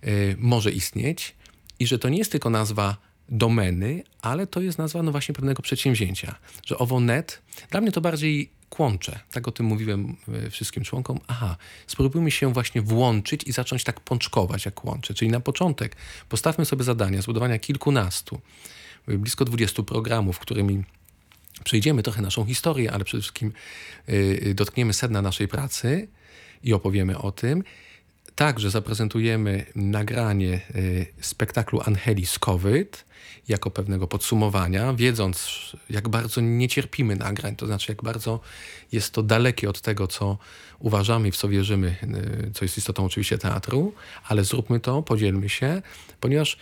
y, 0.04 0.36
może 0.38 0.72
istnieć 0.72 1.34
i 1.78 1.86
że 1.86 1.98
to 1.98 2.08
nie 2.08 2.18
jest 2.18 2.32
tylko 2.32 2.50
nazwa 2.50 2.96
domeny, 3.28 4.02
ale 4.22 4.46
to 4.46 4.60
jest 4.60 4.78
nazwa 4.78 5.02
no 5.02 5.10
właśnie 5.10 5.34
pewnego 5.34 5.62
przedsięwzięcia. 5.62 6.34
Że 6.66 6.78
owo 6.78 7.00
net, 7.00 7.42
dla 7.70 7.80
mnie 7.80 7.92
to 7.92 8.00
bardziej 8.00 8.50
kłącze. 8.72 9.20
Tak 9.30 9.48
o 9.48 9.52
tym 9.52 9.66
mówiłem 9.66 10.16
e, 10.46 10.50
wszystkim 10.50 10.84
członkom. 10.84 11.20
Aha, 11.26 11.56
spróbujmy 11.86 12.30
się 12.30 12.52
właśnie 12.52 12.82
włączyć 12.82 13.44
i 13.44 13.52
zacząć 13.52 13.84
tak 13.84 14.00
pączkować 14.00 14.64
jak 14.64 14.84
łącze. 14.84 15.14
Czyli 15.14 15.30
na 15.30 15.40
początek 15.40 15.96
postawmy 16.28 16.64
sobie 16.64 16.84
zadania 16.84 17.22
zbudowania 17.22 17.58
kilkunastu, 17.58 18.40
e, 19.08 19.18
blisko 19.18 19.44
dwudziestu 19.44 19.84
programów, 19.84 20.38
którymi 20.38 20.84
przejdziemy 21.64 22.02
trochę 22.02 22.22
naszą 22.22 22.44
historię, 22.44 22.92
ale 22.92 23.04
przede 23.04 23.20
wszystkim 23.20 23.52
e, 24.06 24.54
dotkniemy 24.54 24.92
sedna 24.92 25.22
naszej 25.22 25.48
pracy 25.48 26.08
i 26.64 26.72
opowiemy 26.72 27.18
o 27.18 27.32
tym. 27.32 27.64
Także 28.36 28.70
zaprezentujemy 28.70 29.66
nagranie 29.74 30.60
spektaklu 31.20 31.80
Angelis 31.84 32.38
COVID, 32.38 33.04
jako 33.48 33.70
pewnego 33.70 34.08
podsumowania, 34.08 34.94
wiedząc, 34.94 35.48
jak 35.90 36.08
bardzo 36.08 36.40
nie 36.40 36.68
cierpimy 36.68 37.16
nagrań, 37.16 37.56
to 37.56 37.66
znaczy, 37.66 37.92
jak 37.92 38.02
bardzo 38.02 38.40
jest 38.92 39.12
to 39.12 39.22
dalekie 39.22 39.70
od 39.70 39.80
tego, 39.80 40.06
co 40.06 40.38
uważamy 40.78 41.28
i 41.28 41.32
w 41.32 41.36
co 41.36 41.48
wierzymy, 41.48 41.96
y, 42.48 42.50
co 42.54 42.64
jest 42.64 42.78
istotą 42.78 43.04
oczywiście 43.04 43.38
teatru, 43.38 43.94
ale 44.24 44.44
zróbmy 44.44 44.80
to, 44.80 45.02
podzielmy 45.02 45.48
się, 45.48 45.82
ponieważ 46.20 46.56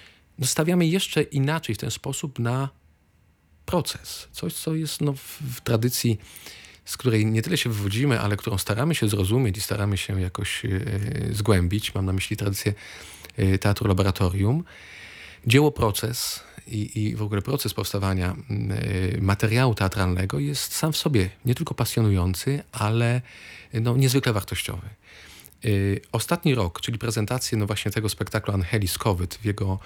stawiamy 0.44 0.86
jeszcze 0.86 1.22
inaczej 1.22 1.74
w 1.74 1.78
ten 1.78 1.90
sposób 1.90 2.38
na 2.38 2.68
proces. 3.66 4.28
Coś, 4.32 4.54
co 4.54 4.74
jest 4.74 5.00
no, 5.00 5.12
w, 5.12 5.38
w 5.56 5.60
tradycji 5.60 6.18
z 6.90 6.96
której 6.96 7.26
nie 7.26 7.42
tyle 7.42 7.56
się 7.56 7.70
wywodzimy, 7.70 8.20
ale 8.20 8.36
którą 8.36 8.58
staramy 8.58 8.94
się 8.94 9.08
zrozumieć 9.08 9.58
i 9.58 9.60
staramy 9.60 9.96
się 9.96 10.20
jakoś 10.20 10.64
y, 10.64 11.28
zgłębić. 11.32 11.94
Mam 11.94 12.06
na 12.06 12.12
myśli 12.12 12.36
tradycję 12.36 12.74
y, 13.38 13.58
teatru 13.58 13.88
laboratorium. 13.88 14.64
Dzieło 15.46 15.72
proces 15.72 16.44
i, 16.66 17.02
i 17.02 17.16
w 17.16 17.22
ogóle 17.22 17.42
proces 17.42 17.74
powstawania 17.74 18.36
y, 19.14 19.18
materiału 19.20 19.74
teatralnego 19.74 20.38
jest 20.38 20.74
sam 20.74 20.92
w 20.92 20.96
sobie 20.96 21.30
nie 21.44 21.54
tylko 21.54 21.74
pasjonujący, 21.74 22.62
ale 22.72 23.22
no, 23.74 23.96
niezwykle 23.96 24.32
wartościowy. 24.32 24.88
Ostatni 26.12 26.54
rok, 26.54 26.80
czyli 26.80 26.98
prezentację 26.98 27.58
no 27.58 27.66
właśnie 27.66 27.90
tego 27.90 28.08
spektaklu 28.08 28.54
Angelis 28.54 28.98
Covid 28.98 29.34
w 29.34 29.44
jego 29.44 29.78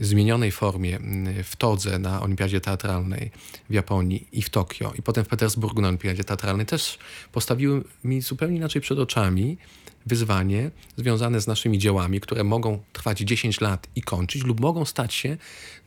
zmienionej 0.00 0.52
formie 0.52 0.96
mm, 0.96 1.44
w 1.44 1.56
Todze 1.56 1.98
na 1.98 2.22
Olimpiadzie 2.22 2.60
Teatralnej 2.60 3.30
w 3.70 3.74
Japonii 3.74 4.26
i 4.32 4.42
w 4.42 4.50
Tokio 4.50 4.92
i 4.98 5.02
potem 5.02 5.24
w 5.24 5.28
Petersburgu 5.28 5.82
na 5.82 5.88
Olimpiadzie 5.88 6.24
Teatralnej 6.24 6.66
też 6.66 6.98
postawiły 7.32 7.84
mi 8.04 8.20
zupełnie 8.20 8.56
inaczej 8.56 8.82
przed 8.82 8.98
oczami 8.98 9.58
wyzwanie 10.06 10.70
związane 10.96 11.40
z 11.40 11.46
naszymi 11.46 11.78
dziełami, 11.78 12.20
które 12.20 12.44
mogą 12.44 12.82
trwać 12.92 13.18
10 13.18 13.60
lat 13.60 13.86
i 13.96 14.02
kończyć, 14.02 14.44
lub 14.44 14.60
mogą 14.60 14.84
stać 14.84 15.14
się 15.14 15.36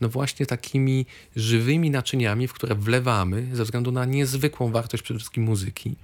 no 0.02 0.10
właśnie 0.10 0.46
takimi 0.46 1.06
żywymi 1.36 1.90
naczyniami, 1.90 2.48
w 2.48 2.54
które 2.54 2.76
wlewamy 2.76 3.48
ze 3.54 3.64
względu 3.64 3.92
na 3.92 4.06
niezwykłą 4.06 4.72
wartość 4.72 5.04
przede 5.04 5.20
wszystkim 5.20 5.44
muzyki. 5.44 5.96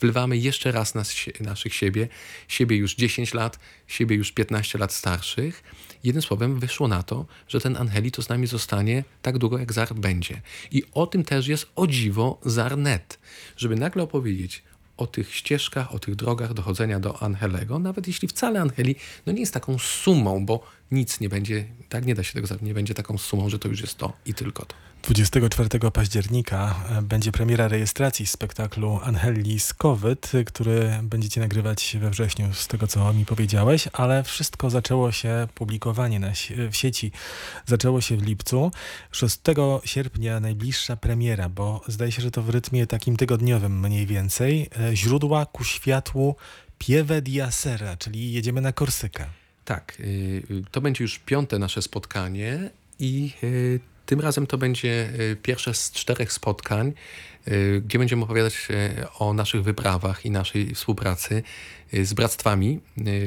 Wlewamy 0.00 0.36
jeszcze 0.36 0.72
raz 0.72 0.94
nas, 0.94 1.14
naszych 1.40 1.74
siebie, 1.74 2.08
siebie 2.48 2.76
już 2.76 2.94
10 2.94 3.34
lat, 3.34 3.58
siebie 3.86 4.16
już 4.16 4.32
15 4.32 4.78
lat 4.78 4.92
starszych. 4.92 5.62
Jednym 6.04 6.22
słowem 6.22 6.60
wyszło 6.60 6.88
na 6.88 7.02
to, 7.02 7.26
że 7.48 7.60
ten 7.60 7.76
Angelito 7.76 8.22
z 8.22 8.28
nami 8.28 8.46
zostanie 8.46 9.04
tak 9.22 9.38
długo, 9.38 9.58
jak 9.58 9.72
Zar 9.72 9.94
będzie. 9.94 10.40
I 10.70 10.82
o 10.92 11.06
tym 11.06 11.24
też 11.24 11.48
jest 11.48 11.66
o 11.76 11.86
dziwo 11.86 12.40
Zarnet. 12.44 13.18
Żeby 13.56 13.76
nagle 13.76 14.02
opowiedzieć 14.02 14.62
o 14.96 15.06
tych 15.06 15.34
ścieżkach, 15.34 15.94
o 15.94 15.98
tych 15.98 16.14
drogach 16.14 16.54
dochodzenia 16.54 17.00
do 17.00 17.22
Angelego, 17.22 17.78
nawet 17.78 18.06
jeśli 18.06 18.28
wcale 18.28 18.60
Angeli 18.60 18.96
no 19.26 19.32
nie 19.32 19.40
jest 19.40 19.54
taką 19.54 19.78
sumą, 19.78 20.46
bo 20.46 20.62
nic 20.90 21.20
nie 21.20 21.28
będzie, 21.28 21.64
tak 21.88 22.06
nie 22.06 22.14
da 22.14 22.22
się 22.22 22.32
tego 22.32 22.48
nie 22.62 22.74
będzie 22.74 22.94
taką 22.94 23.18
sumą, 23.18 23.48
że 23.48 23.58
to 23.58 23.68
już 23.68 23.80
jest 23.80 23.96
to 23.96 24.12
i 24.26 24.34
tylko 24.34 24.64
to. 24.66 24.74
24 25.02 25.90
października 25.92 26.74
e, 26.90 27.02
będzie 27.02 27.32
premiera 27.32 27.68
rejestracji 27.68 28.26
spektaklu 28.26 29.00
Angelis 29.02 29.74
COVID, 29.74 30.32
który 30.46 30.98
będziecie 31.02 31.40
nagrywać 31.40 31.96
we 32.00 32.10
wrześniu, 32.10 32.54
z 32.54 32.66
tego 32.66 32.86
co 32.86 33.12
mi 33.12 33.26
powiedziałeś, 33.26 33.88
ale 33.92 34.24
wszystko 34.24 34.70
zaczęło 34.70 35.12
się, 35.12 35.48
publikowanie 35.54 36.20
na, 36.20 36.32
w 36.70 36.76
sieci 36.76 37.12
zaczęło 37.66 38.00
się 38.00 38.16
w 38.16 38.22
lipcu. 38.22 38.70
6 39.12 39.38
sierpnia 39.84 40.40
najbliższa 40.40 40.96
premiera, 40.96 41.48
bo 41.48 41.80
zdaje 41.88 42.12
się, 42.12 42.22
że 42.22 42.30
to 42.30 42.42
w 42.42 42.50
rytmie 42.50 42.86
takim 42.86 43.16
tygodniowym 43.16 43.80
mniej 43.80 44.06
więcej. 44.06 44.70
E, 44.80 44.96
źródła 44.96 45.46
ku 45.46 45.64
światłu 45.64 46.36
Pieve 46.78 47.22
di 47.22 47.40
czyli 47.98 48.32
jedziemy 48.32 48.60
na 48.60 48.72
Korsykę. 48.72 49.26
Tak, 49.64 49.96
y, 50.00 50.04
y, 50.50 50.62
to 50.70 50.80
będzie 50.80 51.04
już 51.04 51.18
piąte 51.18 51.58
nasze 51.58 51.82
spotkanie 51.82 52.70
i 52.98 53.32
y, 53.42 53.80
tym 54.08 54.20
razem 54.20 54.46
to 54.46 54.58
będzie 54.58 55.12
pierwsze 55.42 55.74
z 55.74 55.92
czterech 55.92 56.32
spotkań, 56.32 56.92
gdzie 57.82 57.98
będziemy 57.98 58.24
opowiadać 58.24 58.68
o 59.18 59.32
naszych 59.32 59.62
wyprawach 59.62 60.26
i 60.26 60.30
naszej 60.30 60.74
współpracy 60.74 61.42
z 61.92 62.14
bractwami, 62.14 62.80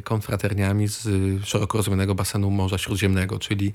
konfraterniami 0.04 0.88
z 0.88 1.08
szeroko 1.46 1.78
rozumianego 1.78 2.16
basenu 2.16 2.50
Morza 2.50 2.78
Śródziemnego, 2.78 3.40
czyli 3.40 3.74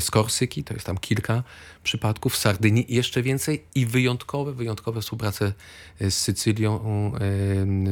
z 0.00 0.10
Korsyki, 0.10 0.64
to 0.64 0.74
jest 0.74 0.86
tam 0.86 0.98
kilka 0.98 1.42
przypadków, 1.82 2.36
z 2.36 2.40
Sardynii 2.40 2.86
jeszcze 2.88 3.22
więcej 3.22 3.64
i 3.74 3.86
wyjątkowe, 3.86 4.52
wyjątkowe 4.52 5.00
współprace 5.00 5.52
z 6.00 6.14
Sycylią, 6.14 6.80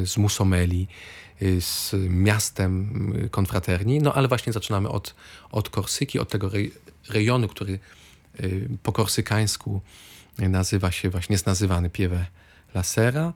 z 0.05 0.17
Musomeli, 0.17 0.89
z 1.61 1.95
miastem 2.09 3.13
konfraterni. 3.31 4.01
No 4.01 4.15
ale 4.15 4.29
właśnie 4.29 4.53
zaczynamy 4.53 4.89
od, 4.89 5.15
od 5.53 5.71
Korsyki, 5.71 6.19
od 6.19 6.29
tego 6.29 6.51
rejonu, 7.09 7.49
który 7.49 7.73
y, 7.73 8.06
po 8.83 8.93
korsykańsku 8.93 9.81
nazywa 10.39 10.91
się, 10.91 11.11
właśnie 11.11 11.35
jest 11.35 11.47
nazywany 11.47 11.91
Pieve 11.91 12.27
Lasera, 12.75 13.33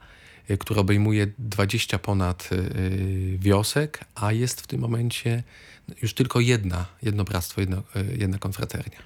y, 0.51 0.59
który 0.59 0.81
obejmuje 0.81 1.27
20 1.39 1.99
ponad 1.99 2.51
y, 2.53 3.39
wiosek, 3.39 4.05
a 4.15 4.33
jest 4.33 4.61
w 4.61 4.67
tym 4.67 4.81
momencie 4.81 5.43
już 6.03 6.15
tylko 6.15 6.41
jedna, 6.41 6.87
jedno 7.03 7.25
bractwo, 7.25 7.61
jedno, 7.61 7.83
jedna 8.19 8.39
konfraternia. 8.39 8.99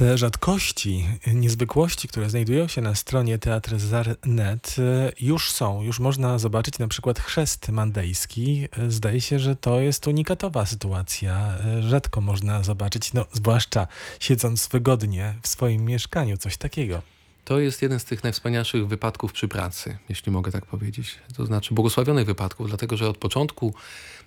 Te 0.00 0.18
rzadkości, 0.18 1.06
niezwykłości, 1.26 2.08
które 2.08 2.30
znajdują 2.30 2.68
się 2.68 2.80
na 2.80 2.94
stronie 2.94 3.38
Teatr 3.38 3.78
Zarnet 3.78 4.76
e, 4.78 5.12
już 5.20 5.50
są, 5.50 5.82
już 5.82 6.00
można 6.00 6.38
zobaczyć 6.38 6.78
na 6.78 6.88
przykład 6.88 7.20
chrzest 7.20 7.68
mandejski. 7.68 8.68
Zdaje 8.88 9.20
się, 9.20 9.38
że 9.38 9.56
to 9.56 9.80
jest 9.80 10.06
unikatowa 10.06 10.66
sytuacja. 10.66 11.58
Rzadko 11.80 12.20
można 12.20 12.62
zobaczyć, 12.62 13.12
no 13.12 13.26
zwłaszcza 13.32 13.86
siedząc 14.20 14.68
wygodnie 14.68 15.34
w 15.42 15.48
swoim 15.48 15.84
mieszkaniu, 15.84 16.36
coś 16.36 16.56
takiego. 16.56 17.02
To 17.44 17.60
jest 17.60 17.82
jeden 17.82 18.00
z 18.00 18.04
tych 18.04 18.22
najwspanialszych 18.22 18.88
wypadków 18.88 19.32
przy 19.32 19.48
pracy, 19.48 19.98
jeśli 20.08 20.32
mogę 20.32 20.52
tak 20.52 20.66
powiedzieć. 20.66 21.18
To 21.36 21.46
znaczy 21.46 21.74
błogosławionych 21.74 22.26
wypadków, 22.26 22.68
dlatego 22.68 22.96
że 22.96 23.08
od 23.08 23.18
początku 23.18 23.74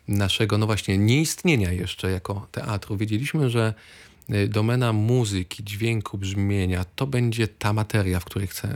naszego, 0.07 0.57
no 0.57 0.65
właśnie, 0.65 0.97
nieistnienia 0.97 1.71
jeszcze 1.71 2.11
jako 2.11 2.47
teatru, 2.51 2.97
wiedzieliśmy, 2.97 3.49
że 3.49 3.73
y, 3.73 4.02
domena 4.47 4.93
muzyki, 4.93 5.63
dźwięku, 5.63 6.17
brzmienia 6.17 6.85
to 6.95 7.07
będzie 7.07 7.47
ta 7.47 7.73
materia, 7.73 8.19
w 8.19 8.25
której 8.25 8.47
chcę, 8.47 8.67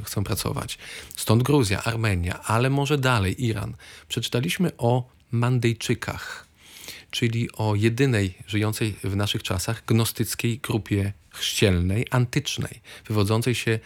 y, 0.00 0.04
chcę 0.04 0.24
pracować. 0.24 0.78
Stąd 1.16 1.42
Gruzja, 1.42 1.84
Armenia, 1.84 2.42
ale 2.42 2.70
może 2.70 2.98
dalej 2.98 3.44
Iran. 3.44 3.74
Przeczytaliśmy 4.08 4.72
o 4.78 5.08
Mandejczykach, 5.30 6.46
czyli 7.10 7.52
o 7.52 7.74
jedynej 7.74 8.34
żyjącej 8.46 8.96
w 9.04 9.16
naszych 9.16 9.42
czasach 9.42 9.82
gnostyckiej 9.86 10.58
grupie 10.58 11.12
chrzcielnej, 11.30 12.06
antycznej, 12.10 12.80
wywodzącej 13.06 13.54
się 13.54 13.78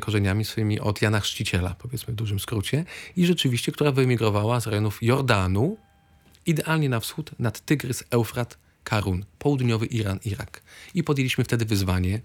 korzeniami 0.00 0.44
swoimi 0.44 0.80
od 0.80 1.02
Jana 1.02 1.20
Chrzciciela, 1.20 1.74
powiedzmy 1.78 2.12
w 2.12 2.16
dużym 2.16 2.40
skrócie, 2.40 2.84
i 3.16 3.26
rzeczywiście, 3.26 3.72
która 3.72 3.92
wyemigrowała 3.92 4.60
z 4.60 4.66
rejonów 4.66 5.02
Jordanu, 5.02 5.76
idealnie 6.46 6.88
na 6.88 7.00
wschód, 7.00 7.30
nad 7.38 7.60
Tygrys, 7.60 8.04
Eufrat, 8.10 8.58
Karun, 8.84 9.24
południowy 9.38 9.86
Iran, 9.86 10.18
Irak. 10.24 10.62
I 10.94 11.02
podjęliśmy 11.02 11.44
wtedy 11.44 11.64
wyzwanie 11.64 12.20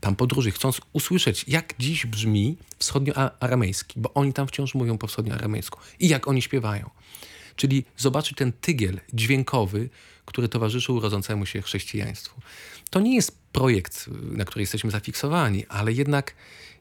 tam 0.00 0.16
podróży, 0.16 0.50
chcąc 0.50 0.80
usłyszeć, 0.92 1.44
jak 1.48 1.74
dziś 1.78 2.06
brzmi 2.06 2.56
wschodnioaramejski, 2.78 4.00
bo 4.00 4.14
oni 4.14 4.32
tam 4.32 4.46
wciąż 4.46 4.74
mówią 4.74 4.98
po 4.98 5.06
wschodnioaramejsku 5.06 5.80
i 6.00 6.08
jak 6.08 6.28
oni 6.28 6.42
śpiewają. 6.42 6.90
Czyli 7.56 7.84
zobaczyć 7.96 8.36
ten 8.36 8.52
tygiel 8.52 9.00
dźwiękowy, 9.12 9.88
który 10.26 10.48
towarzyszył 10.48 11.00
rodzącemu 11.00 11.46
się 11.46 11.62
chrześcijaństwu. 11.62 12.40
To 12.90 13.00
nie 13.00 13.14
jest 13.14 13.38
projekt, 13.52 14.10
na 14.22 14.44
który 14.44 14.62
jesteśmy 14.62 14.90
zafiksowani, 14.90 15.66
ale 15.68 15.92
jednak 15.92 16.34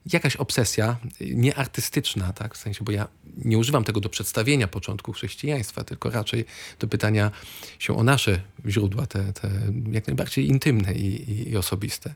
jakaś 0.06 0.36
obsesja, 0.36 0.98
nieartystyczna, 1.22 2.34
tak, 2.34 2.56
w 2.56 2.58
sensie, 2.58 2.84
bo 2.84 2.92
ja 2.92 3.08
nie 3.38 3.58
używam 3.58 3.84
tego 3.84 4.00
do 4.00 4.10
przedstawienia 4.10 4.68
początku 4.68 5.14
chrześcijaństwa, 5.14 5.84
tylko 5.84 6.10
raczej 6.10 6.46
do 6.80 6.88
pytania 6.88 7.32
się 7.80 7.98
o 7.98 8.04
nasze 8.04 8.42
źródła, 8.68 9.08
te, 9.08 9.34
te 9.34 9.52
jak 9.92 10.08
najbardziej 10.08 10.48
intymne 10.48 10.94
i, 10.94 11.32
i, 11.32 11.50
i 11.50 11.58
osobiste. 11.58 12.16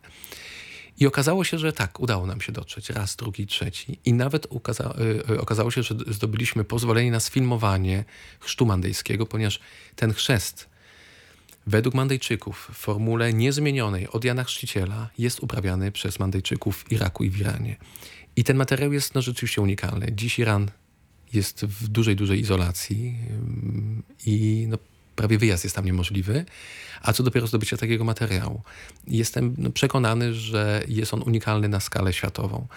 I 0.99 1.07
okazało 1.07 1.43
się, 1.43 1.59
że 1.59 1.73
tak, 1.73 1.99
udało 1.99 2.25
nam 2.25 2.41
się 2.41 2.51
dotrzeć 2.51 2.89
raz, 2.89 3.15
drugi, 3.15 3.47
trzeci. 3.47 3.99
I 4.05 4.13
nawet 4.13 4.47
ukaza 4.49 4.93
y, 5.29 5.41
okazało 5.41 5.71
się, 5.71 5.83
że 5.83 5.95
zdobyliśmy 6.07 6.63
pozwolenie 6.63 7.11
na 7.11 7.19
sfilmowanie 7.19 8.05
chrztu 8.39 8.65
mandejskiego, 8.65 9.25
ponieważ 9.25 9.59
ten 9.95 10.13
chrzest 10.13 10.68
według 11.69 11.95
Mandejczyków 11.95 12.69
w 12.73 12.77
formule 12.77 13.33
niezmienionej 13.33 14.07
od 14.07 14.23
Jana 14.25 14.43
Chrzciciela 14.43 15.09
jest 15.17 15.39
uprawiany 15.39 15.91
przez 15.91 16.19
Mandejczyków 16.19 16.77
w 16.77 16.91
Iraku 16.91 17.23
i 17.23 17.29
w 17.29 17.39
Iranie. 17.39 17.75
I 18.35 18.43
ten 18.43 18.57
materiał 18.57 18.93
jest 18.93 19.15
no, 19.15 19.21
rzeczywiście 19.21 19.61
unikalny. 19.61 20.11
Dziś 20.11 20.39
Iran 20.39 20.71
jest 21.33 21.65
w 21.65 21.87
dużej, 21.87 22.15
dużej 22.15 22.39
izolacji 22.39 23.15
i 24.25 24.65
no, 24.69 24.77
prawie 25.15 25.37
wyjazd 25.37 25.63
jest 25.63 25.75
tam 25.75 25.85
niemożliwy, 25.85 26.45
a 27.01 27.13
co 27.13 27.23
dopiero 27.23 27.47
zdobycie 27.47 27.77
takiego 27.77 28.03
materiału. 28.03 28.61
Jestem 29.07 29.55
no, 29.57 29.69
przekonany, 29.69 30.33
że 30.33 30.83
jest 30.87 31.13
on 31.13 31.23
unikalny 31.23 31.69
na 31.69 31.79
skalę 31.79 32.13
światową. 32.13 32.67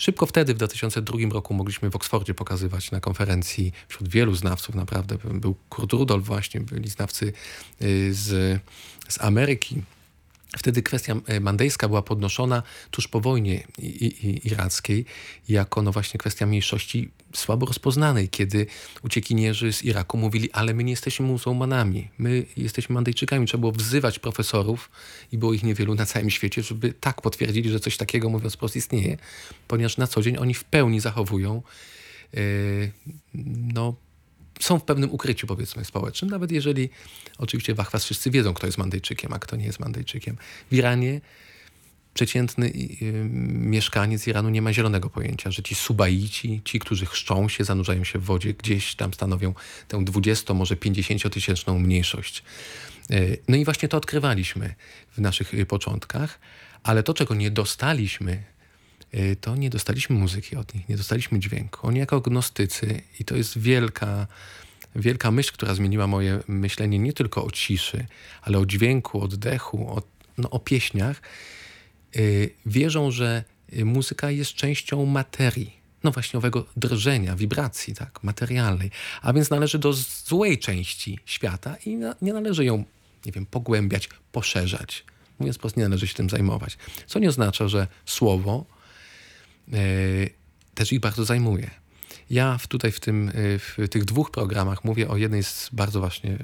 Szybko 0.00 0.26
wtedy, 0.26 0.54
w 0.54 0.56
2002 0.56 1.18
roku, 1.32 1.54
mogliśmy 1.54 1.90
w 1.90 1.96
Oksfordzie 1.96 2.34
pokazywać 2.34 2.90
na 2.90 3.00
konferencji 3.00 3.72
wśród 3.88 4.08
wielu 4.08 4.34
znawców, 4.34 4.74
naprawdę. 4.74 5.16
Był 5.34 5.54
Kurt 5.68 5.92
Rudolf 5.92 6.24
właśnie, 6.24 6.60
byli 6.60 6.88
znawcy 6.88 7.32
y, 7.82 8.14
z, 8.14 8.60
z 9.08 9.20
Ameryki, 9.20 9.82
Wtedy 10.58 10.82
kwestia 10.82 11.16
e, 11.26 11.40
mandejska 11.40 11.88
była 11.88 12.02
podnoszona 12.02 12.62
tuż 12.90 13.08
po 13.08 13.20
wojnie 13.20 13.66
irackiej 14.44 15.04
jako 15.48 15.82
no 15.82 15.92
właśnie 15.92 16.18
kwestia 16.18 16.46
mniejszości 16.46 17.10
słabo 17.34 17.66
rozpoznanej, 17.66 18.28
kiedy 18.28 18.66
uciekinierzy 19.02 19.72
z 19.72 19.84
Iraku 19.84 20.18
mówili, 20.18 20.52
ale 20.52 20.74
my 20.74 20.84
nie 20.84 20.92
jesteśmy 20.92 21.26
muzułmanami, 21.26 22.08
my 22.18 22.44
jesteśmy 22.56 22.94
Mandejczykami. 22.94 23.46
Trzeba 23.46 23.60
było 23.60 23.72
wzywać 23.72 24.18
profesorów 24.18 24.90
i 25.32 25.38
było 25.38 25.52
ich 25.52 25.62
niewielu 25.62 25.94
na 25.94 26.06
całym 26.06 26.30
świecie, 26.30 26.62
żeby 26.62 26.92
tak 26.92 27.22
potwierdzili, 27.22 27.70
że 27.70 27.80
coś 27.80 27.96
takiego 27.96 28.28
mówiąc 28.28 28.54
wprost 28.54 28.76
istnieje, 28.76 29.18
ponieważ 29.68 29.96
na 29.96 30.06
co 30.06 30.22
dzień 30.22 30.36
oni 30.36 30.54
w 30.54 30.64
pełni 30.64 31.00
zachowują 31.00 31.62
yy, 32.32 32.90
no, 33.74 33.94
są 34.60 34.78
w 34.78 34.84
pewnym 34.84 35.10
ukryciu, 35.10 35.46
powiedzmy, 35.46 35.84
społecznym, 35.84 36.30
nawet 36.30 36.52
jeżeli 36.52 36.90
oczywiście 37.38 37.74
w 37.74 37.80
Achwas 37.80 38.04
wszyscy 38.04 38.30
wiedzą, 38.30 38.54
kto 38.54 38.66
jest 38.66 38.78
Mandejczykiem, 38.78 39.32
a 39.32 39.38
kto 39.38 39.56
nie 39.56 39.64
jest 39.64 39.80
Mandejczykiem. 39.80 40.36
W 40.70 40.74
Iranie 40.74 41.20
przeciętny 42.14 42.66
y, 42.66 43.28
mieszkaniec 43.50 44.26
Iranu 44.26 44.48
nie 44.48 44.62
ma 44.62 44.72
zielonego 44.72 45.10
pojęcia, 45.10 45.50
że 45.50 45.62
ci 45.62 45.74
Subaici, 45.74 46.60
ci, 46.64 46.78
którzy 46.78 47.06
chrzczą 47.06 47.48
się, 47.48 47.64
zanurzają 47.64 48.04
się 48.04 48.18
w 48.18 48.24
wodzie, 48.24 48.54
gdzieś 48.54 48.94
tam 48.94 49.14
stanowią 49.14 49.54
tę 49.88 50.04
20, 50.04 50.54
może 50.54 50.76
50 50.76 51.32
tysięczną 51.32 51.78
mniejszość. 51.78 52.42
Y, 53.10 53.38
no 53.48 53.56
i 53.56 53.64
właśnie 53.64 53.88
to 53.88 53.96
odkrywaliśmy 53.96 54.74
w 55.16 55.18
naszych 55.20 55.54
y, 55.54 55.66
początkach, 55.66 56.40
ale 56.82 57.02
to, 57.02 57.14
czego 57.14 57.34
nie 57.34 57.50
dostaliśmy 57.50 58.32
Y, 58.32 58.59
to 59.40 59.56
nie 59.56 59.70
dostaliśmy 59.70 60.16
muzyki 60.16 60.56
od 60.56 60.74
nich, 60.74 60.88
nie 60.88 60.96
dostaliśmy 60.96 61.38
dźwięku. 61.38 61.86
Oni 61.86 61.98
jako 61.98 62.20
gnostycy, 62.20 63.02
i 63.20 63.24
to 63.24 63.36
jest 63.36 63.58
wielka, 63.58 64.26
wielka 64.96 65.30
myśl, 65.30 65.52
która 65.52 65.74
zmieniła 65.74 66.06
moje 66.06 66.40
myślenie 66.48 66.98
nie 66.98 67.12
tylko 67.12 67.44
o 67.44 67.50
ciszy, 67.50 68.06
ale 68.42 68.58
o 68.58 68.66
dźwięku, 68.66 69.20
oddechu, 69.20 69.88
o, 69.88 70.02
no, 70.38 70.50
o 70.50 70.58
pieśniach, 70.58 71.22
yy, 72.14 72.50
wierzą, 72.66 73.10
że 73.10 73.44
muzyka 73.84 74.30
jest 74.30 74.52
częścią 74.52 75.06
materii. 75.06 75.80
No 76.04 76.10
właśnie 76.10 76.38
owego 76.38 76.66
drżenia, 76.76 77.36
wibracji, 77.36 77.94
tak, 77.94 78.22
materialnej. 78.22 78.90
A 79.22 79.32
więc 79.32 79.50
należy 79.50 79.78
do 79.78 79.92
złej 80.26 80.58
części 80.58 81.18
świata 81.26 81.76
i 81.86 81.98
nie 82.22 82.32
należy 82.32 82.64
ją, 82.64 82.84
nie 83.26 83.32
wiem, 83.32 83.46
pogłębiać, 83.46 84.08
poszerzać. 84.32 85.04
Mówiąc 85.38 85.56
po 85.56 85.60
prostu, 85.60 85.80
nie 85.80 85.88
należy 85.88 86.06
się 86.06 86.14
tym 86.14 86.30
zajmować. 86.30 86.78
Co 87.06 87.18
nie 87.18 87.28
oznacza, 87.28 87.68
że 87.68 87.86
słowo, 88.06 88.66
też 90.74 90.92
ich 90.92 91.00
bardzo 91.00 91.24
zajmuje. 91.24 91.70
Ja 92.30 92.58
tutaj 92.68 92.92
w, 92.92 93.00
tym, 93.00 93.28
e, 93.28 93.32
w 93.58 93.88
tych 93.90 94.04
dwóch 94.04 94.30
programach 94.30 94.84
mówię 94.84 95.08
o 95.08 95.16
jednej 95.16 95.44
z 95.44 95.68
bardzo 95.72 96.00
właśnie 96.00 96.30
e, 96.30 96.38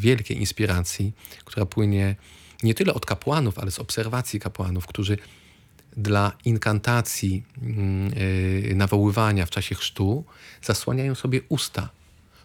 wielkiej 0.00 0.40
inspiracji, 0.40 1.12
która 1.44 1.66
płynie 1.66 2.16
nie 2.62 2.74
tyle 2.74 2.94
od 2.94 3.06
kapłanów, 3.06 3.58
ale 3.58 3.70
z 3.70 3.78
obserwacji 3.78 4.40
kapłanów, 4.40 4.86
którzy 4.86 5.18
dla 5.96 6.32
inkantacji, 6.44 7.44
mm, 7.62 8.12
nawoływania 8.76 9.46
w 9.46 9.50
czasie 9.50 9.74
chrztu 9.74 10.24
zasłaniają 10.62 11.14
sobie 11.14 11.40
usta 11.48 11.88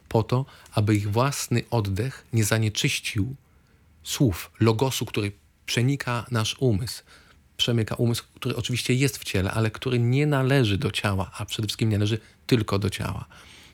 po 0.09 0.23
to, 0.23 0.45
aby 0.71 0.95
ich 0.95 1.11
własny 1.11 1.63
oddech 1.71 2.25
nie 2.33 2.43
zanieczyścił 2.43 3.35
słów, 4.03 4.51
logosu, 4.59 5.05
który 5.05 5.31
przenika 5.65 6.25
nasz 6.31 6.55
umysł, 6.59 7.03
przemyka 7.59 7.95
umysł, 7.95 8.23
który 8.35 8.55
oczywiście 8.55 8.93
jest 8.93 9.17
w 9.17 9.23
ciele, 9.23 9.51
ale 9.51 9.71
który 9.71 9.99
nie 9.99 10.25
należy 10.27 10.77
do 10.77 10.91
ciała, 10.91 11.31
a 11.37 11.45
przede 11.45 11.67
wszystkim 11.67 11.89
nie 11.89 11.97
należy 11.97 12.19
tylko 12.47 12.79
do 12.79 12.89
ciała. 12.89 13.25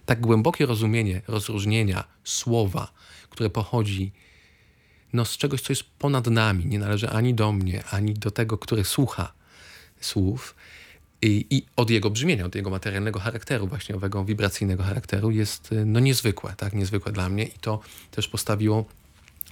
Tak 0.06 0.21
głębokie 0.21 0.65
rozumienie 0.65 1.21
rozróżnienia 1.28 2.04
słowa, 2.24 2.91
które 3.30 3.50
pochodzi 3.50 4.12
no, 5.13 5.26
z 5.26 5.38
czegoś, 5.38 5.62
co 5.62 5.71
jest 5.74 5.84
ponad 6.00 6.28
nami, 6.28 6.65
nie 6.65 6.80
należy 6.80 7.10
ani 7.10 7.34
do 7.34 7.52
mnie, 7.52 7.84
ani 7.91 8.13
do 8.13 8.32
tego, 8.32 8.58
który 8.58 8.84
słucha 8.84 9.34
słów, 10.02 10.56
i, 11.21 11.45
i, 11.50 11.65
od 11.76 11.89
jego 11.89 12.10
brzmienia, 12.10 12.45
od 12.45 12.56
jego 12.56 12.69
materialnego 12.69 13.19
charakteru, 13.19 13.67
właśnie 13.67 13.95
owego 13.95 14.26
wibracyjnego 14.26 14.84
charakteru 14.84 15.32
jest 15.32 15.69
no, 15.86 16.00
niezwykłe, 16.00 16.54
tak, 16.58 16.74
niezwykłe 16.74 17.12
dla 17.12 17.30
mnie 17.30 17.43
i 17.43 17.60
to 17.62 17.80
też 18.12 18.28
postawiło 18.28 18.86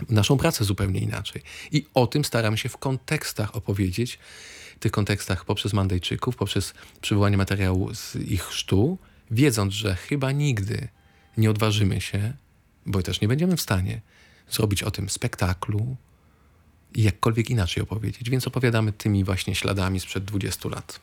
naszą 0.09 0.37
pracę 0.37 0.63
zupełnie 0.63 0.99
inaczej. 0.99 1.41
I 1.71 1.85
o 1.93 2.07
tym 2.07 2.25
staram 2.25 2.57
się 2.57 2.69
w 2.69 2.77
kontekstach 2.77 3.55
opowiedzieć, 3.55 4.19
w 4.75 4.79
tych 4.79 4.91
kontekstach 4.91 5.45
poprzez 5.45 5.73
Mandejczyków, 5.73 6.35
poprzez 6.35 6.73
przywołanie 7.01 7.37
materiału 7.37 7.95
z 7.95 8.15
ich 8.15 8.43
chrztu, 8.43 8.97
wiedząc, 9.31 9.73
że 9.73 9.95
chyba 9.95 10.31
nigdy 10.31 10.87
nie 11.37 11.49
odważymy 11.49 12.01
się, 12.01 12.33
bo 12.85 13.01
też 13.03 13.21
nie 13.21 13.27
będziemy 13.27 13.57
w 13.57 13.61
stanie 13.61 14.01
zrobić 14.49 14.83
o 14.83 14.91
tym 14.91 15.09
spektaklu, 15.09 15.97
i 16.95 17.03
jakkolwiek 17.03 17.49
inaczej 17.49 17.83
opowiedzieć, 17.83 18.29
więc 18.29 18.47
opowiadamy 18.47 18.93
tymi 18.93 19.23
właśnie 19.23 19.55
śladami 19.55 19.99
sprzed 19.99 20.25
20 20.25 20.69
lat. 20.69 20.99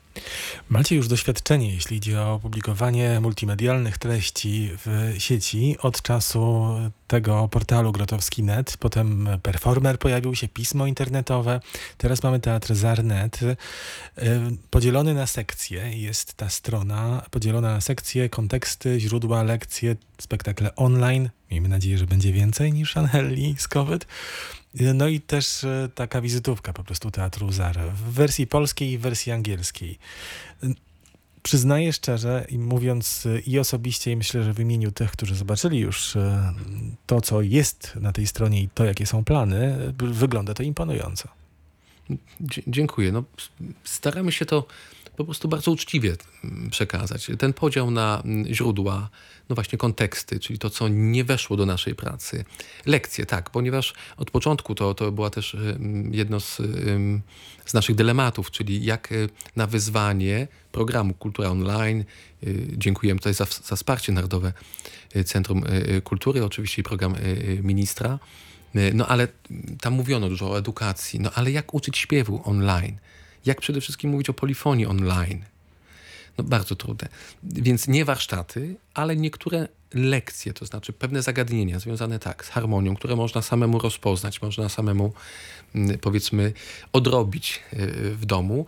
Macie 0.68 0.96
już 0.96 1.08
doświadczenie, 1.08 1.74
jeśli 1.74 1.96
idzie 1.96 2.20
o 2.20 2.38
publikowanie 2.42 3.20
multimedialnych 3.20 3.98
treści 3.98 4.70
w 4.84 5.14
sieci 5.18 5.76
od 5.78 6.02
czasu 6.02 6.66
tego 7.10 7.48
portalu 7.48 7.92
grotowski.net, 7.92 8.76
potem 8.76 9.28
Performer 9.42 9.98
pojawił 9.98 10.34
się, 10.34 10.48
pismo 10.48 10.86
internetowe, 10.86 11.60
teraz 11.98 12.22
mamy 12.22 12.40
teatr 12.40 12.74
Zarnet. 12.74 13.42
Y, 13.42 13.56
podzielony 14.70 15.14
na 15.14 15.26
sekcje 15.26 15.98
jest 15.98 16.34
ta 16.34 16.50
strona, 16.50 17.22
podzielona 17.30 17.74
na 17.74 17.80
sekcje, 17.80 18.28
konteksty, 18.28 19.00
źródła, 19.00 19.42
lekcje, 19.42 19.96
spektakle 20.18 20.76
online, 20.76 21.30
Miejmy 21.50 21.68
nadzieję, 21.68 21.98
że 21.98 22.06
będzie 22.06 22.32
więcej 22.32 22.72
niż 22.72 22.96
Anheli 22.96 23.54
z 23.58 23.68
COVID. 23.68 24.06
No 24.74 25.08
i 25.08 25.20
też 25.20 25.64
e, 25.64 25.88
taka 25.94 26.20
wizytówka 26.20 26.72
po 26.72 26.84
prostu 26.84 27.10
Teatru 27.10 27.52
Zara 27.52 27.86
w 27.86 28.00
wersji 28.00 28.46
polskiej 28.46 28.90
i 28.90 28.98
w 28.98 29.00
wersji 29.00 29.32
angielskiej. 29.32 29.98
Przyznaję 31.42 31.92
szczerze 31.92 32.46
i 32.48 32.58
mówiąc 32.58 33.26
e, 33.26 33.40
i 33.40 33.58
osobiście 33.58 34.12
i 34.12 34.16
myślę, 34.16 34.44
że 34.44 34.54
w 34.54 34.60
imieniu 34.60 34.92
tych, 34.92 35.10
którzy 35.10 35.34
zobaczyli 35.34 35.78
już 35.78 36.16
e, 36.16 36.54
to, 37.06 37.20
co 37.20 37.42
jest 37.42 37.96
na 38.00 38.12
tej 38.12 38.26
stronie 38.26 38.62
i 38.62 38.68
to, 38.68 38.84
jakie 38.84 39.06
są 39.06 39.24
plany, 39.24 39.92
wygląda 39.98 40.54
to 40.54 40.62
imponująco. 40.62 41.28
Dziękuję. 42.66 43.12
No, 43.12 43.24
staramy 43.84 44.32
się 44.32 44.46
to 44.46 44.66
po 45.16 45.24
prostu 45.24 45.48
bardzo 45.48 45.70
uczciwie 45.70 46.16
mm, 46.44 46.70
przekazać. 46.70 47.30
Ten 47.38 47.52
podział 47.52 47.90
na 47.90 48.22
mm, 48.24 48.54
źródła, 48.54 49.08
no 49.48 49.54
właśnie 49.54 49.78
konteksty, 49.78 50.40
czyli 50.40 50.58
to, 50.58 50.70
co 50.70 50.88
nie 50.88 51.24
weszło 51.24 51.56
do 51.56 51.66
naszej 51.66 51.94
pracy. 51.94 52.44
Lekcje, 52.86 53.26
tak, 53.26 53.50
ponieważ 53.50 53.94
od 54.16 54.30
początku 54.30 54.74
to, 54.74 54.94
to 54.94 55.12
była 55.12 55.30
też 55.30 55.56
jedno 56.10 56.40
z, 56.40 56.56
z 57.66 57.74
naszych 57.74 57.96
dylematów, 57.96 58.50
czyli 58.50 58.84
jak 58.84 59.12
y, 59.12 59.28
na 59.56 59.66
wyzwanie 59.66 60.48
programu 60.72 61.14
Kultura 61.14 61.50
Online, 61.50 62.04
y, 62.44 62.66
dziękujemy 62.76 63.20
tutaj 63.20 63.34
za, 63.34 63.46
za 63.64 63.76
wsparcie 63.76 64.12
Narodowe 64.12 64.52
y, 65.16 65.24
Centrum 65.24 65.62
Kultury, 66.04 66.44
oczywiście 66.44 66.80
i 66.80 66.82
program 66.82 67.14
ministra, 67.62 68.18
no 68.94 69.06
ale 69.06 69.28
tam 69.80 69.92
mówiono 69.92 70.28
dużo 70.28 70.50
o 70.50 70.58
edukacji, 70.58 71.20
no 71.20 71.30
ale 71.34 71.50
jak 71.50 71.74
uczyć 71.74 71.98
śpiewu 71.98 72.42
online? 72.44 72.96
jak 73.46 73.60
przede 73.60 73.80
wszystkim 73.80 74.10
mówić 74.10 74.30
o 74.30 74.34
polifonii 74.34 74.86
online. 74.86 75.44
No 76.38 76.44
bardzo 76.44 76.76
trudne. 76.76 77.08
Więc 77.42 77.88
nie 77.88 78.04
warsztaty, 78.04 78.76
ale 78.94 79.16
niektóre 79.16 79.68
lekcje, 79.94 80.52
to 80.52 80.66
znaczy 80.66 80.92
pewne 80.92 81.22
zagadnienia 81.22 81.78
związane 81.78 82.18
tak 82.18 82.44
z 82.44 82.48
harmonią, 82.48 82.96
które 82.96 83.16
można 83.16 83.42
samemu 83.42 83.78
rozpoznać, 83.78 84.42
można 84.42 84.68
samemu 84.68 85.12
mm, 85.74 85.98
powiedzmy 85.98 86.52
odrobić 86.92 87.60
w 88.12 88.26
domu. 88.26 88.66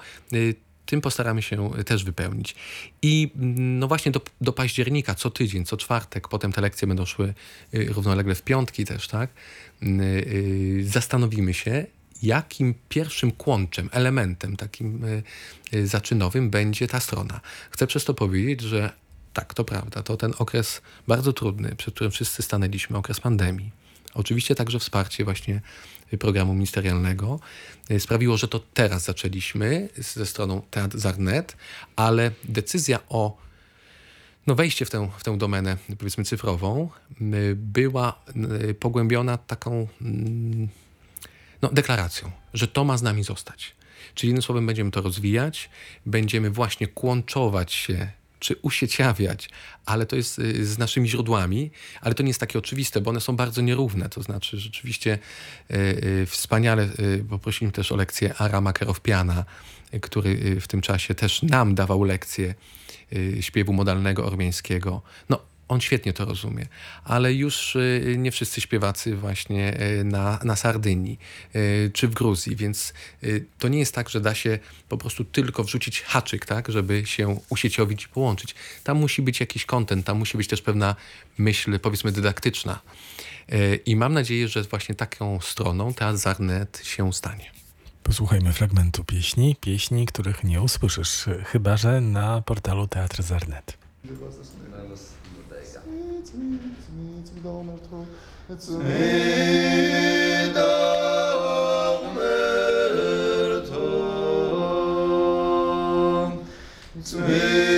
E, 0.83 0.87
tym 0.87 1.01
postaramy 1.01 1.43
się 1.43 1.71
też 1.87 2.05
wypełnić. 2.05 2.55
I 3.03 3.31
mm, 3.37 3.79
no 3.79 3.89
właśnie 3.89 4.13
do, 4.13 4.21
do 4.41 4.53
października, 4.53 5.15
co 5.15 5.31
tydzień, 5.31 5.65
co 5.65 5.77
czwartek, 5.77 6.29
potem 6.29 6.53
te 6.53 6.61
lekcje 6.61 6.89
będą 6.89 7.07
szły 7.07 7.35
e, 7.75 7.85
równolegle 7.85 8.35
w 8.35 8.43
piątki 8.43 8.85
też, 8.85 9.09
tak? 9.09 9.31
Mm, 9.83 10.05
zastanowimy 10.85 11.55
się, 11.55 11.87
jakim 12.23 12.75
pierwszym 12.89 13.33
kłączem, 13.33 13.89
elementem 13.93 14.57
takim 14.57 15.05
zaczynowym 15.85 16.51
będzie 16.51 16.89
ta 16.89 17.01
strona. 17.01 17.41
Chcę 17.71 17.87
przez 17.87 18.05
to 18.05 18.15
powiedzieć, 18.15 18.61
że 18.61 18.93
tak, 19.33 19.55
to 19.55 19.65
prawda, 19.65 20.03
to 20.03 20.17
ten 20.17 20.33
okres 20.39 20.83
bardzo 21.09 21.33
trudny, 21.33 21.77
przed 21.77 21.95
którym 21.95 22.11
wszyscy 22.11 22.43
stanęliśmy, 22.43 22.97
okres 22.97 23.21
pandemii. 23.21 23.71
Oczywiście 24.15 24.55
także 24.55 24.79
wsparcie 24.79 25.25
właśnie 25.25 25.61
programu 26.19 26.55
ministerialnego 26.55 27.41
y, 27.91 28.01
sprawiło, 28.01 28.37
że 28.37 28.49
to 28.49 28.61
teraz 28.75 29.05
zaczęliśmy 29.05 29.89
ze 29.97 30.27
stroną 30.27 30.63
Teatr 30.71 30.99
Zarnet, 30.99 31.57
ale 31.97 32.31
decyzja 32.45 32.99
o 33.09 33.43
no 34.47 34.55
wejście 34.55 34.85
w 34.85 34.91
tę, 34.91 35.11
w 35.19 35.25
tę 35.25 35.39
domenę, 35.39 35.77
powiedzmy 35.99 36.25
cyfrową, 36.25 36.91
była 37.57 38.23
pogłębiona 38.81 39.39
taką 39.39 39.89
no, 41.63 41.69
deklaracją, 41.73 42.31
że 42.55 42.69
to 42.69 42.85
ma 42.85 42.99
z 42.99 43.03
nami 43.03 43.25
zostać. 43.25 43.75
Czyli 44.15 44.31
innym 44.31 44.43
słowem 44.43 44.67
będziemy 44.67 44.91
to 44.91 45.01
rozwijać, 45.01 45.71
będziemy 46.07 46.51
właśnie 46.51 46.87
kłączować 46.87 47.73
się 47.73 48.11
czy 48.43 48.57
usieciawiać, 48.63 49.49
ale 49.87 50.07
to 50.07 50.17
jest 50.17 50.39
y, 50.39 50.67
z 50.67 50.79
naszymi 50.79 51.09
źródłami, 51.09 51.71
ale 52.01 52.15
to 52.15 52.23
nie 52.23 52.31
jest 52.31 52.41
takie 52.41 52.59
oczywiste, 52.59 53.01
bo 53.01 53.11
one 53.11 53.21
są 53.21 53.37
bardzo 53.37 53.63
nierówne. 53.63 54.09
To 54.09 54.23
znaczy 54.23 54.59
rzeczywiście 54.59 55.19
y, 55.71 55.77
y, 55.77 56.27
wspaniale 56.27 56.89
poprosiliśmy 57.31 57.73
też 57.73 57.93
o 57.93 57.97
lekcję 57.97 58.35
Arama 58.35 58.73
Kerowpiana, 58.73 59.45
y, 59.95 60.01
który 60.01 60.61
w 60.61 60.69
tym 60.69 60.81
czasie 60.81 61.15
też 61.15 61.43
nam 61.43 61.75
dawał 61.75 62.05
lekcję 62.05 62.55
śpiewu 63.41 63.73
modalnego 63.73 64.27
ormiańskiego. 64.27 65.03
No, 65.29 65.39
on 65.69 65.81
świetnie 65.81 66.13
to 66.13 66.25
rozumie, 66.25 66.67
ale 67.05 67.35
już 67.35 67.77
y, 67.77 68.15
nie 68.19 68.31
wszyscy 68.31 68.61
śpiewacy 68.61 69.17
właśnie 69.17 69.81
y, 70.01 70.05
na, 70.05 70.39
na 70.45 70.57
Sardynii 70.57 71.19
y, 71.57 71.91
czy 71.95 72.09
w 72.09 72.15
Gruzji, 72.15 72.57
więc 72.57 72.93
to 73.59 73.69
nie 73.69 73.79
jest 73.79 73.95
tak, 73.95 74.09
że 74.09 74.21
da 74.21 74.35
się 74.35 74.59
po 74.89 74.99
prostu 74.99 75.25
tylko 75.25 75.65
wrzucić 75.65 76.03
haczyk, 76.03 76.47
tak, 76.47 76.69
żeby 76.69 77.07
się 77.07 77.41
usieciowić 77.49 78.05
i 78.05 78.09
połączyć. 78.09 78.55
Tam 78.85 78.99
musi 78.99 79.23
być 79.23 79.41
jakiś 79.41 79.65
kontent, 79.65 80.07
tam 80.07 80.19
musi 80.19 80.37
być 80.37 80.49
też 80.49 80.63
pewna 80.63 80.97
myśl, 81.39 81.79
powiedzmy, 81.79 82.13
dydaktyczna. 82.13 82.81
I 83.87 83.97
mam 83.97 84.15
nadzieję, 84.15 84.49
że 84.49 84.63
właśnie 84.63 84.95
taką 84.95 85.41
stroną 85.41 85.95
Teatr 85.95 86.19
Zarnet 86.19 86.81
się 86.85 87.13
stanie. 87.13 87.51
Posłuchajmy 88.03 88.53
fragmentu 88.53 89.05
pieśni, 89.05 89.57
pieśni, 89.61 90.07
których 90.07 90.45
nie 90.45 90.63
usłyszysz, 90.63 91.25
chyba 91.45 91.77
że 91.77 92.01
na 92.01 92.43
portalu 92.43 92.89
Teatr 92.89 93.23
Zarnet. 93.23 93.79
it's 96.23 96.35
me, 96.35 96.57
it's 96.79 96.89
me, 96.91 97.19
it's 97.19 97.31
me, 97.33 97.41
it's 98.49 98.69
me, 98.69 98.69
it's 98.69 98.69
me. 98.69 99.73
It's 106.95 107.15
me. 107.15 107.72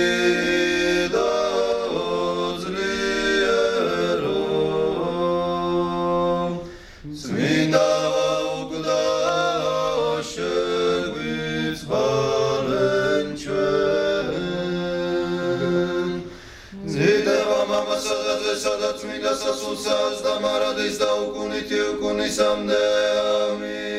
სულსას 19.43 20.21
და 20.23 20.39
მარადის 20.39 20.95
და 21.01 21.09
უკუნითი 21.25 21.79
უკუნისამდე. 21.95 22.81
ამინ. 23.49 23.94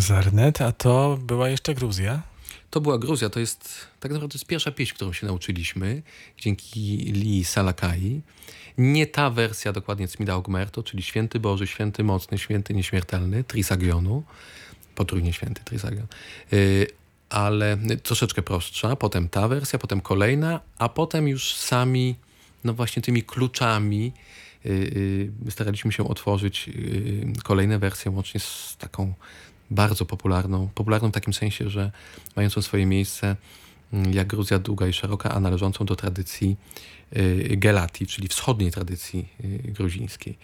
Zarnet, 0.00 0.60
a 0.60 0.72
to 0.72 1.18
była 1.22 1.48
jeszcze 1.48 1.74
Gruzja? 1.74 2.22
To 2.70 2.80
była 2.80 2.98
Gruzja, 2.98 3.30
to 3.30 3.40
jest 3.40 3.86
tak 4.00 4.12
naprawdę 4.12 4.34
jest 4.34 4.46
pierwsza 4.46 4.72
pieśń, 4.72 4.94
którą 4.94 5.12
się 5.12 5.26
nauczyliśmy 5.26 6.02
dzięki 6.38 6.96
Li 6.96 7.44
Salakai. 7.44 8.20
Nie 8.78 9.06
ta 9.06 9.30
wersja 9.30 9.72
dokładnie 9.72 10.08
Cmida 10.08 10.34
Ogmerto, 10.34 10.82
czyli 10.82 11.02
Święty 11.02 11.40
Boży, 11.40 11.66
Święty 11.66 12.04
Mocny, 12.04 12.38
Święty 12.38 12.74
Nieśmiertelny, 12.74 13.44
Trisagionu, 13.44 14.22
potrójnie 14.94 15.32
Święty 15.32 15.64
Trisagion, 15.64 16.06
yy, 16.52 16.86
ale 17.30 17.78
troszeczkę 18.02 18.42
prostsza. 18.42 18.96
Potem 18.96 19.28
ta 19.28 19.48
wersja, 19.48 19.78
potem 19.78 20.00
kolejna, 20.00 20.60
a 20.78 20.88
potem 20.88 21.28
już 21.28 21.54
sami, 21.54 22.16
no 22.64 22.74
właśnie 22.74 23.02
tymi 23.02 23.22
kluczami 23.22 24.12
yy, 24.64 25.30
yy, 25.44 25.50
staraliśmy 25.50 25.92
się 25.92 26.08
otworzyć 26.08 26.68
y, 26.68 27.42
kolejne 27.44 27.78
wersje, 27.78 28.10
łącznie 28.10 28.40
z 28.40 28.76
taką 28.78 29.14
bardzo 29.70 30.04
popularną, 30.04 30.68
popularną 30.74 31.08
w 31.08 31.12
takim 31.12 31.32
sensie, 31.32 31.70
że 31.70 31.92
mającą 32.36 32.62
swoje 32.62 32.86
miejsce 32.86 33.36
mm, 33.92 34.12
jak 34.12 34.26
Gruzja 34.26 34.58
długa 34.58 34.86
i 34.86 34.92
szeroka, 34.92 35.30
a 35.30 35.40
należącą 35.40 35.84
do 35.84 35.96
tradycji 35.96 36.56
y, 37.16 37.56
Gelati, 37.56 38.06
czyli 38.06 38.28
wschodniej 38.28 38.70
tradycji 38.70 39.28
y, 39.44 39.72
gruzińskiej. 39.72 40.38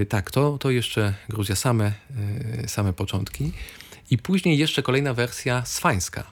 Y, 0.00 0.06
tak, 0.06 0.30
to, 0.30 0.58
to 0.58 0.70
jeszcze 0.70 1.14
Gruzja 1.28 1.56
same, 1.56 1.92
same 2.66 2.92
początki. 2.92 3.52
I 4.10 4.18
później 4.18 4.58
jeszcze 4.58 4.82
kolejna 4.82 5.14
wersja 5.14 5.64
swańska 5.64 6.24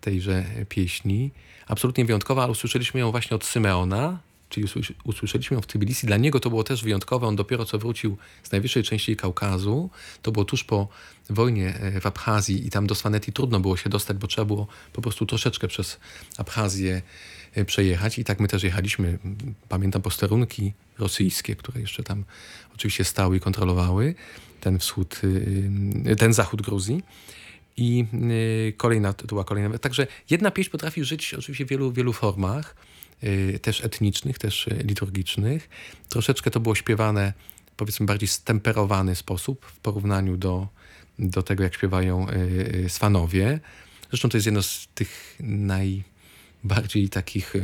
tejże 0.00 0.44
pieśni. 0.68 1.30
Absolutnie 1.66 2.04
wyjątkowa, 2.04 2.42
ale 2.42 2.52
usłyszeliśmy 2.52 3.00
ją 3.00 3.10
właśnie 3.10 3.34
od 3.34 3.44
Symeona 3.44 4.18
czyli 4.48 4.66
usłyszeliśmy 5.04 5.62
w 5.62 5.66
Tbilisi. 5.66 6.06
Dla 6.06 6.16
niego 6.16 6.40
to 6.40 6.50
było 6.50 6.64
też 6.64 6.82
wyjątkowe. 6.82 7.26
On 7.26 7.36
dopiero 7.36 7.64
co 7.64 7.78
wrócił 7.78 8.16
z 8.42 8.52
najwyższej 8.52 8.82
części 8.82 9.16
Kaukazu. 9.16 9.90
To 10.22 10.32
było 10.32 10.44
tuż 10.44 10.64
po 10.64 10.88
wojnie 11.30 11.74
e, 11.74 12.00
w 12.00 12.06
Abchazji 12.06 12.66
i 12.66 12.70
tam 12.70 12.86
do 12.86 12.94
Swaneti 12.94 13.32
trudno 13.32 13.60
było 13.60 13.76
się 13.76 13.90
dostać, 13.90 14.16
bo 14.16 14.26
trzeba 14.26 14.44
było 14.44 14.66
po 14.92 15.02
prostu 15.02 15.26
troszeczkę 15.26 15.68
przez 15.68 16.00
Abchazję 16.36 17.02
e, 17.54 17.64
przejechać. 17.64 18.18
I 18.18 18.24
tak 18.24 18.40
my 18.40 18.48
też 18.48 18.62
jechaliśmy. 18.62 19.18
Pamiętam 19.68 20.02
posterunki 20.02 20.72
rosyjskie, 20.98 21.56
które 21.56 21.80
jeszcze 21.80 22.02
tam 22.02 22.24
oczywiście 22.74 23.04
stały 23.04 23.36
i 23.36 23.40
kontrolowały 23.40 24.14
ten 24.60 24.78
wschód, 24.78 25.20
e, 26.04 26.16
ten 26.16 26.32
zachód 26.32 26.62
Gruzji. 26.62 27.02
I 27.80 28.06
kolejna, 28.76 29.12
to 29.12 29.26
była 29.26 29.44
kolejna. 29.44 29.78
Także 29.78 30.06
jedna 30.30 30.50
pieśń 30.50 30.70
potrafi 30.70 31.04
żyć 31.04 31.34
oczywiście 31.34 31.66
w 31.66 31.68
wielu, 31.68 31.92
wielu 31.92 32.12
formach. 32.12 32.74
Y, 33.24 33.58
też 33.62 33.84
etnicznych, 33.84 34.38
też 34.38 34.66
y, 34.66 34.70
liturgicznych. 34.84 35.68
Troszeczkę 36.08 36.50
to 36.50 36.60
było 36.60 36.74
śpiewane, 36.74 37.32
powiedzmy, 37.76 38.06
bardziej 38.06 38.28
stemperowany 38.28 39.14
sposób 39.16 39.66
w 39.66 39.78
porównaniu 39.78 40.36
do, 40.36 40.68
do 41.18 41.42
tego, 41.42 41.62
jak 41.62 41.74
śpiewają 41.74 42.26
y, 42.30 42.86
Swanowie. 42.88 43.60
Zresztą 44.10 44.28
to 44.28 44.36
jest 44.36 44.46
jedno 44.46 44.62
z 44.62 44.88
tych 44.94 45.36
najbardziej 45.40 47.08
takich 47.08 47.54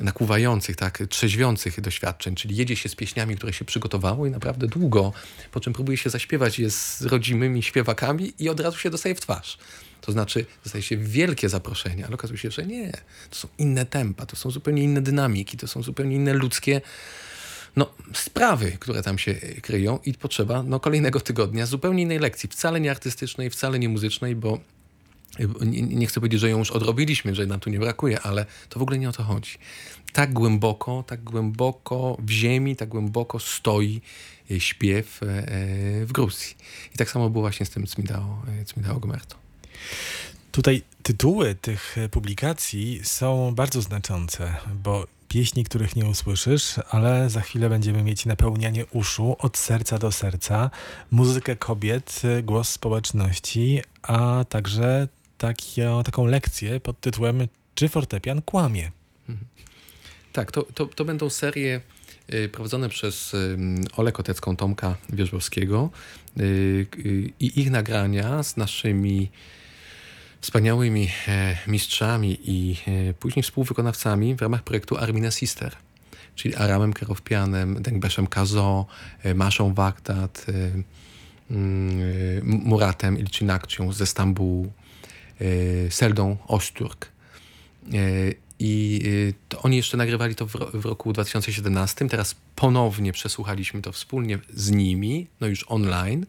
nakłuwających, 0.00 0.76
tak, 0.76 1.02
trzeźwiących 1.08 1.80
doświadczeń, 1.80 2.34
czyli 2.34 2.56
jedzie 2.56 2.76
się 2.76 2.88
z 2.88 2.94
pieśniami, 2.94 3.36
które 3.36 3.52
się 3.52 3.64
przygotowało 3.64 4.26
i 4.26 4.30
naprawdę 4.30 4.66
długo, 4.66 5.12
po 5.50 5.60
czym 5.60 5.72
próbuje 5.72 5.98
się 5.98 6.10
zaśpiewać 6.10 6.58
je 6.58 6.70
z 6.70 7.02
rodzimymi 7.02 7.62
śpiewakami 7.62 8.32
i 8.38 8.48
od 8.48 8.60
razu 8.60 8.78
się 8.78 8.90
dostaje 8.90 9.14
w 9.14 9.20
twarz. 9.20 9.58
To 10.02 10.12
znaczy, 10.12 10.46
dostaje 10.64 10.82
się 10.82 10.96
wielkie 10.96 11.48
zaproszenie, 11.48 12.06
ale 12.06 12.14
okazuje 12.14 12.38
się, 12.38 12.50
że 12.50 12.66
nie. 12.66 12.92
To 13.30 13.36
są 13.36 13.48
inne 13.58 13.86
tempa, 13.86 14.26
to 14.26 14.36
są 14.36 14.50
zupełnie 14.50 14.82
inne 14.82 15.02
dynamiki, 15.02 15.56
to 15.56 15.68
są 15.68 15.82
zupełnie 15.82 16.16
inne 16.16 16.34
ludzkie 16.34 16.80
no, 17.76 17.90
sprawy, 18.14 18.76
które 18.80 19.02
tam 19.02 19.18
się 19.18 19.34
kryją 19.34 19.98
i 20.04 20.14
potrzeba 20.14 20.62
no, 20.62 20.80
kolejnego 20.80 21.20
tygodnia 21.20 21.66
zupełnie 21.66 22.02
innej 22.02 22.18
lekcji, 22.18 22.48
wcale 22.48 22.80
nie 22.80 22.90
artystycznej, 22.90 23.50
wcale 23.50 23.78
nie 23.78 23.88
muzycznej, 23.88 24.36
bo 24.36 24.58
nie, 25.60 25.82
nie, 25.82 26.06
chcę 26.06 26.20
powiedzieć, 26.20 26.40
że 26.40 26.50
ją 26.50 26.58
już 26.58 26.70
odrobiliśmy, 26.70 27.34
że 27.34 27.46
nam 27.46 27.60
tu 27.60 27.70
nie 27.70 27.78
brakuje, 27.78 28.20
ale 28.20 28.46
to 28.68 28.78
w 28.78 28.82
ogóle 28.82 28.98
nie 28.98 29.08
o 29.08 29.12
to 29.12 29.22
chodzi. 29.22 29.58
Tak 30.12 30.32
głęboko, 30.32 31.04
tak 31.06 31.24
głęboko 31.24 32.16
w 32.20 32.30
ziemi, 32.30 32.76
tak 32.76 32.88
głęboko 32.88 33.38
stoi 33.38 34.00
e, 34.50 34.60
śpiew 34.60 35.22
e, 35.22 35.26
e, 35.26 36.06
w 36.06 36.12
Gruzji. 36.12 36.56
I 36.94 36.98
tak 36.98 37.10
samo 37.10 37.30
było 37.30 37.42
właśnie 37.42 37.66
z 37.66 37.70
tym 37.70 37.86
Cmidao, 37.86 38.42
Cmidao 38.66 39.00
Gomerto. 39.00 39.41
Tutaj 40.52 40.82
tytuły 41.02 41.54
tych 41.54 41.96
publikacji 42.10 43.00
są 43.04 43.54
bardzo 43.54 43.82
znaczące, 43.82 44.54
bo 44.74 45.06
pieśni, 45.28 45.64
których 45.64 45.96
nie 45.96 46.06
usłyszysz, 46.06 46.74
ale 46.90 47.30
za 47.30 47.40
chwilę 47.40 47.68
będziemy 47.68 48.02
mieć 48.02 48.26
napełnianie 48.26 48.86
uszu 48.86 49.36
od 49.38 49.58
serca 49.58 49.98
do 49.98 50.12
serca, 50.12 50.70
muzykę 51.10 51.56
kobiet, 51.56 52.22
głos 52.42 52.68
społeczności, 52.68 53.82
a 54.02 54.44
także 54.48 55.08
takie, 55.38 56.02
taką 56.04 56.26
lekcję 56.26 56.80
pod 56.80 57.00
tytułem 57.00 57.48
Czy 57.74 57.88
fortepian 57.88 58.42
kłamie? 58.42 58.90
Mhm. 59.28 59.48
Tak, 60.32 60.52
to, 60.52 60.62
to, 60.62 60.86
to 60.86 61.04
będą 61.04 61.30
serie 61.30 61.80
y, 62.34 62.48
prowadzone 62.48 62.88
przez 62.88 63.36
Olę 63.96 64.12
Kotecką, 64.12 64.56
Tomka 64.56 64.96
Wierzbowskiego 65.12 65.90
i 67.40 67.60
ich 67.60 67.70
nagrania 67.70 68.42
z 68.42 68.56
naszymi 68.56 69.30
wspaniałymi 70.42 71.08
e, 71.28 71.56
mistrzami 71.66 72.38
i 72.44 72.76
e, 72.86 73.14
później 73.14 73.42
współwykonawcami 73.42 74.34
w 74.34 74.40
ramach 74.40 74.62
projektu 74.62 74.96
Armina 74.96 75.30
Sister, 75.30 75.76
czyli 76.34 76.54
Aramem 76.54 76.92
Kerowpianem, 76.92 77.82
Dengbeszem 77.82 78.26
Kazo, 78.26 78.86
e, 79.22 79.34
Maszą 79.34 79.74
Waktat, 79.74 80.46
mm, 81.50 82.62
Muratem 82.64 83.18
Ilcinakcią 83.18 83.92
ze 83.92 84.06
Stambułu, 84.06 84.72
Seldą 85.90 86.36
Oszturk. 86.46 87.08
I 88.58 89.00
to 89.48 89.62
oni 89.62 89.76
jeszcze 89.76 89.96
nagrywali 89.96 90.34
to 90.34 90.46
w, 90.46 90.84
roku 90.84 91.12
2017. 91.12 92.08
Teraz 92.08 92.36
ponownie 92.56 93.12
przesłuchaliśmy 93.12 93.82
to 93.82 93.92
wspólnie 93.92 94.38
z 94.54 94.70
nimi, 94.70 95.26
no 95.40 95.46
już 95.46 95.64
online 95.68 96.26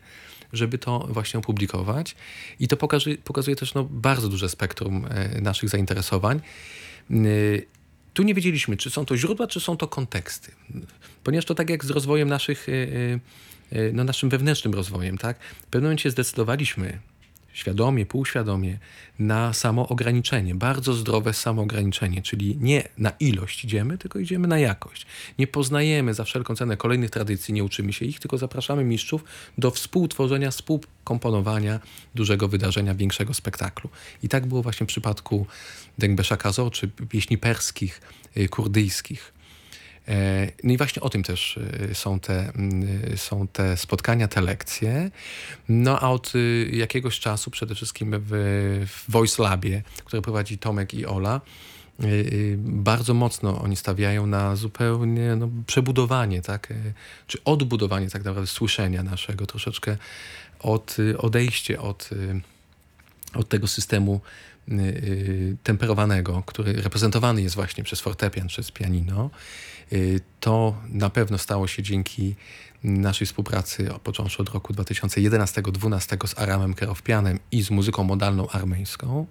żeby 0.54 0.78
to 0.78 1.08
właśnie 1.10 1.40
opublikować. 1.40 2.16
I 2.60 2.68
to 2.68 2.78
pokazuje, 2.78 3.18
pokazuje 3.18 3.56
też 3.56 3.74
no, 3.74 3.84
bardzo 3.84 4.30
duże 4.30 4.50
spektrum 4.50 5.06
e, 5.10 5.42
naszych 5.42 5.70
zainteresowań. 5.70 6.42
E, 7.12 7.14
tu 8.14 8.24
nie 8.24 8.34
wiedzieliśmy, 8.34 8.78
czy 8.78 8.90
są 8.90 9.06
to 9.06 9.18
źródła, 9.18 9.48
czy 9.48 9.60
są 9.60 9.78
to 9.78 9.88
konteksty. 9.88 10.52
Ponieważ 11.24 11.46
to 11.46 11.56
tak 11.56 11.70
jak 11.70 11.86
z 11.86 11.90
rozwojem 11.90 12.30
naszych, 12.30 12.68
e, 12.70 13.92
no 13.94 14.04
naszym 14.04 14.30
wewnętrznym 14.30 14.74
rozwojem, 14.74 15.18
tak? 15.18 15.40
W 15.40 15.66
pewnym 15.66 15.84
momencie 15.84 16.12
zdecydowaliśmy, 16.12 17.00
świadomie, 17.54 18.06
półświadomie, 18.06 18.78
na 19.20 19.54
samoograniczenie, 19.54 20.56
bardzo 20.56 20.94
zdrowe 20.94 21.34
samoograniczenie, 21.34 22.22
czyli 22.22 22.58
nie 22.62 22.88
na 22.98 23.12
ilość 23.20 23.64
idziemy, 23.64 23.98
tylko 23.98 24.20
idziemy 24.20 24.48
na 24.48 24.60
jakość. 24.60 25.06
Nie 25.40 25.48
poznajemy 25.48 26.14
za 26.14 26.24
wszelką 26.24 26.56
cenę 26.56 26.78
kolejnych 26.78 27.10
tradycji, 27.10 27.54
nie 27.54 27.64
uczymy 27.64 27.94
się 27.94 28.06
ich, 28.06 28.20
tylko 28.20 28.38
zapraszamy 28.38 28.84
mistrzów 28.84 29.24
do 29.58 29.72
współtworzenia, 29.72 30.52
współkomponowania 30.52 31.80
dużego 32.16 32.48
wydarzenia, 32.48 32.96
większego 32.96 33.34
spektaklu. 33.34 33.90
I 34.24 34.30
tak 34.30 34.46
było 34.46 34.64
właśnie 34.64 34.86
w 34.86 34.90
przypadku 34.90 35.46
Dengbesza 35.98 36.38
Kazo, 36.38 36.72
czy 36.72 36.88
pieśni 36.88 37.38
perskich, 37.38 38.02
y, 38.38 38.50
kurdyjskich. 38.50 39.34
E, 40.08 40.52
no 40.64 40.74
i 40.74 40.78
właśnie 40.78 41.02
o 41.02 41.10
tym 41.10 41.24
też 41.24 41.60
e, 41.92 41.96
są 41.96 42.20
te, 42.20 42.52
są 43.16 43.48
te 43.48 43.78
spotkania, 43.78 44.28
te 44.28 44.42
lekcje. 44.42 45.12
No 45.70 46.00
a 46.00 46.10
od 46.10 46.36
y, 46.36 46.70
jakiegoś 46.74 47.20
czasu, 47.20 47.52
przede 47.52 47.76
wszystkim 47.76 48.16
w, 48.20 48.30
w 48.88 49.12
Voice 49.12 49.44
Labie, 49.44 49.84
które 50.06 50.22
prowadzi 50.22 50.58
Tomek 50.58 50.94
i 50.94 51.06
Ola, 51.06 51.42
y, 52.04 52.06
y, 52.08 52.56
bardzo 52.60 53.14
mocno 53.14 53.62
oni 53.62 53.76
stawiają 53.76 54.28
na 54.28 54.56
zupełnie 54.56 55.36
no, 55.36 55.50
przebudowanie, 55.68 56.42
tak? 56.42 56.72
E, 56.72 56.76
czy 57.28 57.44
odbudowanie 57.44 58.10
tak 58.10 58.24
naprawdę 58.24 58.48
słyszenia 58.48 59.04
naszego, 59.04 59.46
troszeczkę 59.46 59.98
od, 60.60 60.98
odejście 61.18 61.82
od, 61.82 62.10
od 63.34 63.50
tego 63.50 63.68
systemu 63.68 64.22
temperowanego, 65.64 66.44
który 66.46 66.74
reprezentowany 66.74 67.42
jest 67.42 67.56
właśnie 67.56 67.84
przez 67.84 68.00
fortepian, 68.02 68.48
przez 68.48 68.72
pianino. 68.72 69.30
Y, 69.94 70.22
to 70.40 70.76
na 70.90 71.10
pewno 71.10 71.38
stało 71.38 71.68
się 71.68 71.84
dzięki 71.84 72.36
naszej 72.84 73.28
współpracy, 73.28 73.90
począwszy 74.04 74.42
od 74.42 74.50
roku 74.50 74.74
2011-2012 74.74 76.28
z 76.28 76.40
Aramem 76.40 76.74
Kerowpianem 76.74 77.40
i 77.52 77.64
z 77.64 77.72
muzyką 77.72 78.04
modalną 78.04 78.50
armeńską, 78.50 79.26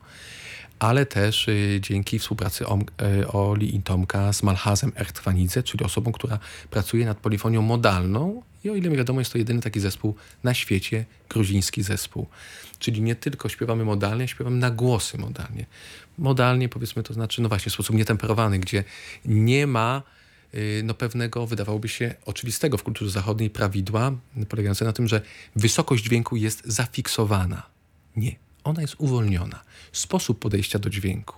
ale 0.78 1.06
też 1.06 1.48
y, 1.48 1.78
dzięki 1.82 2.18
współpracy 2.18 2.64
y, 2.64 3.28
Oli 3.28 3.76
i 3.76 3.82
Tomka 3.82 4.32
z 4.32 4.42
Malhazem 4.42 4.92
Ertwanidze, 4.96 5.62
czyli 5.62 5.84
osobą, 5.84 6.12
która 6.12 6.38
pracuje 6.70 7.06
nad 7.06 7.18
polifonią 7.18 7.62
modalną 7.62 8.42
i 8.64 8.70
o 8.70 8.74
ile 8.74 8.90
mi 8.90 8.96
wiadomo, 8.96 9.20
jest 9.20 9.32
to 9.32 9.38
jedyny 9.38 9.60
taki 9.60 9.80
zespół 9.80 10.14
na 10.44 10.54
świecie, 10.54 11.04
gruziński 11.28 11.82
zespół. 11.82 12.26
Czyli 12.78 13.02
nie 13.02 13.14
tylko 13.14 13.48
śpiewamy 13.48 13.84
modalnie, 13.84 14.28
śpiewamy 14.28 14.56
na 14.56 14.70
głosy 14.70 15.18
modalnie. 15.18 15.66
Modalnie 16.18 16.68
powiedzmy 16.68 17.02
to 17.02 17.14
znaczy, 17.14 17.42
no 17.42 17.48
właśnie, 17.48 17.70
w 17.70 17.72
sposób 17.72 17.96
nietemperowany, 17.96 18.58
gdzie 18.58 18.84
nie 19.24 19.66
ma 19.66 20.02
Y, 20.54 20.82
no 20.84 20.94
pewnego, 20.94 21.46
wydawałoby 21.46 21.88
się, 21.88 22.14
oczywistego 22.24 22.78
w 22.78 22.82
kulturze 22.82 23.10
zachodniej 23.10 23.50
prawidła, 23.50 24.12
polegające 24.48 24.84
na 24.84 24.92
tym, 24.92 25.08
że 25.08 25.20
wysokość 25.56 26.04
dźwięku 26.04 26.36
jest 26.36 26.62
zafiksowana. 26.64 27.62
Nie, 28.16 28.36
ona 28.64 28.80
jest 28.80 28.94
uwolniona. 28.98 29.62
Sposób 29.92 30.38
podejścia 30.38 30.78
do 30.78 30.90
dźwięku, 30.90 31.36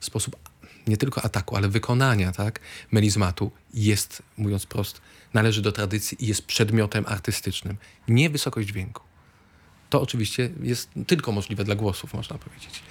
sposób 0.00 0.36
nie 0.86 0.96
tylko 0.96 1.22
ataku, 1.22 1.56
ale 1.56 1.68
wykonania 1.68 2.32
tak, 2.32 2.60
melizmatu 2.92 3.50
jest, 3.74 4.22
mówiąc 4.36 4.66
prost, 4.66 5.00
należy 5.34 5.62
do 5.62 5.72
tradycji 5.72 6.24
i 6.24 6.26
jest 6.26 6.46
przedmiotem 6.46 7.04
artystycznym. 7.08 7.76
Nie 8.08 8.30
wysokość 8.30 8.68
dźwięku. 8.68 9.02
To 9.90 10.02
oczywiście 10.02 10.50
jest 10.62 10.90
tylko 11.06 11.32
możliwe 11.32 11.64
dla 11.64 11.74
głosów, 11.74 12.14
można 12.14 12.38
powiedzieć. 12.38 12.82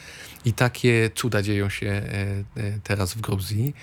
I 0.46 0.54
takie 0.54 1.10
cuda 1.16 1.42
dzieją 1.42 1.70
się 1.70 1.88
e, 1.88 2.04
e, 2.58 2.80
teraz 2.84 3.14
w 3.14 3.22
Gruzji. 3.22 3.74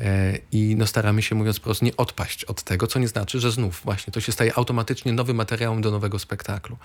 E, 0.00 0.38
I 0.52 0.76
no 0.76 0.86
staramy 0.86 1.22
się, 1.22 1.34
mówiąc 1.34 1.60
prosto, 1.60 1.84
nie 1.84 1.96
odpaść 1.96 2.44
od 2.44 2.62
tego, 2.62 2.86
co 2.86 2.98
nie 2.98 3.08
znaczy, 3.08 3.40
że 3.40 3.50
znów 3.50 3.80
właśnie 3.84 4.12
to 4.12 4.20
się 4.20 4.32
staje 4.32 4.56
automatycznie 4.56 5.12
nowym 5.12 5.36
materiałem 5.36 5.80
do 5.80 5.90
nowego 5.90 6.18
spektaklu. 6.18 6.76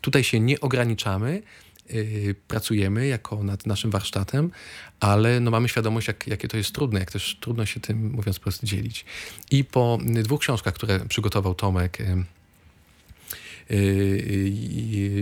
Tutaj 0.00 0.24
się 0.24 0.40
nie 0.40 0.60
ograniczamy, 0.60 1.42
pracujemy 2.48 3.06
jako 3.06 3.42
nad 3.42 3.66
naszym 3.66 3.90
warsztatem, 3.90 4.50
ale 5.00 5.40
no 5.40 5.50
mamy 5.50 5.68
świadomość, 5.68 6.08
jak, 6.08 6.26
jakie 6.26 6.48
to 6.48 6.56
jest 6.56 6.72
trudne, 6.72 7.00
jak 7.00 7.12
też 7.12 7.36
trudno 7.40 7.66
się 7.66 7.80
tym, 7.80 8.10
mówiąc 8.10 8.38
prosto, 8.38 8.66
dzielić. 8.66 9.04
I 9.50 9.64
po 9.64 9.98
dwóch 10.04 10.40
książkach, 10.40 10.74
które 10.74 11.00
przygotował 11.00 11.54
Tomek, 11.54 11.98
yy, 11.98 12.24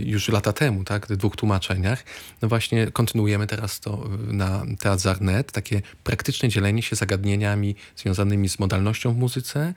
już 0.05 0.29
lata 0.29 0.52
temu, 0.52 0.85
tak, 0.85 1.07
w 1.07 1.16
dwóch 1.16 1.37
tłumaczeniach. 1.37 2.05
No 2.42 2.48
właśnie 2.48 2.87
kontynuujemy 2.87 3.46
teraz 3.46 3.81
to 3.81 4.09
na 4.26 4.64
Teatr 4.79 5.02
Zarnet, 5.02 5.52
takie 5.52 5.83
praktyczne 6.05 6.48
dzielenie 6.48 6.83
się 6.83 6.96
zagadnieniami 6.96 7.76
związanymi 7.96 8.48
z 8.48 8.59
modalnością 8.59 9.14
w 9.14 9.16
muzyce 9.16 9.74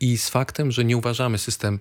i 0.00 0.18
z 0.18 0.28
faktem, 0.28 0.70
że 0.70 0.84
nie 0.84 0.96
uważamy 0.96 1.38
system 1.38 1.78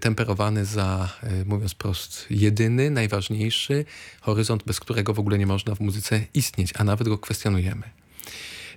temperowany 0.00 0.64
za, 0.64 1.08
mówiąc 1.44 1.74
prost, 1.74 2.26
jedyny, 2.30 2.90
najważniejszy 2.90 3.84
horyzont, 4.20 4.62
bez 4.64 4.80
którego 4.80 5.14
w 5.14 5.18
ogóle 5.18 5.38
nie 5.38 5.46
można 5.46 5.74
w 5.74 5.80
muzyce 5.80 6.20
istnieć, 6.34 6.72
a 6.76 6.84
nawet 6.84 7.08
go 7.08 7.18
kwestionujemy. 7.18 7.95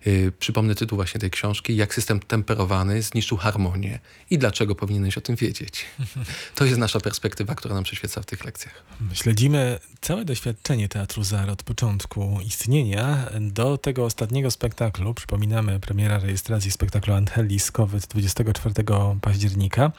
Yy, 0.06 0.32
przypomnę 0.40 0.76
tytuł 0.76 0.96
właśnie 0.96 1.20
tej 1.20 1.32
książki, 1.32 1.76
Jak 1.76 1.94
system 1.94 2.20
temperowany 2.20 3.02
zniszczył 3.02 3.38
harmonię 3.38 4.00
i 4.30 4.38
dlaczego 4.38 4.76
powinieneś 4.76 5.18
o 5.18 5.22
tym 5.22 5.36
wiedzieć. 5.36 5.86
To 6.56 6.66
jest 6.66 6.78
nasza 6.78 7.00
perspektywa, 7.00 7.56
która 7.56 7.76
nam 7.76 7.84
przyświeca 7.84 8.22
w 8.22 8.26
tych 8.26 8.46
lekcjach. 8.46 8.84
Śledzimy 9.14 9.80
całe 10.02 10.26
doświadczenie 10.26 10.90
Teatru 10.90 11.24
ZAR 11.24 11.50
od 11.50 11.64
początku 11.64 12.40
istnienia 12.46 13.30
do 13.42 13.78
tego 13.78 14.06
ostatniego 14.06 14.52
spektaklu. 14.52 15.14
Przypominamy 15.14 15.80
premiera 15.80 16.20
rejestracji 16.20 16.72
spektaklu 16.72 17.14
Angelis 17.14 17.72
COVID 17.72 18.08
24 18.08 18.76
października. 19.22 19.92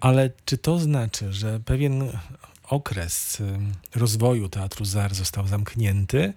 Ale 0.00 0.30
czy 0.44 0.58
to 0.58 0.78
znaczy, 0.78 1.32
że 1.32 1.60
pewien 1.60 2.18
okres 2.64 3.42
rozwoju 3.94 4.48
Teatru 4.48 4.84
ZAR 4.84 5.14
został 5.14 5.46
zamknięty 5.46 6.32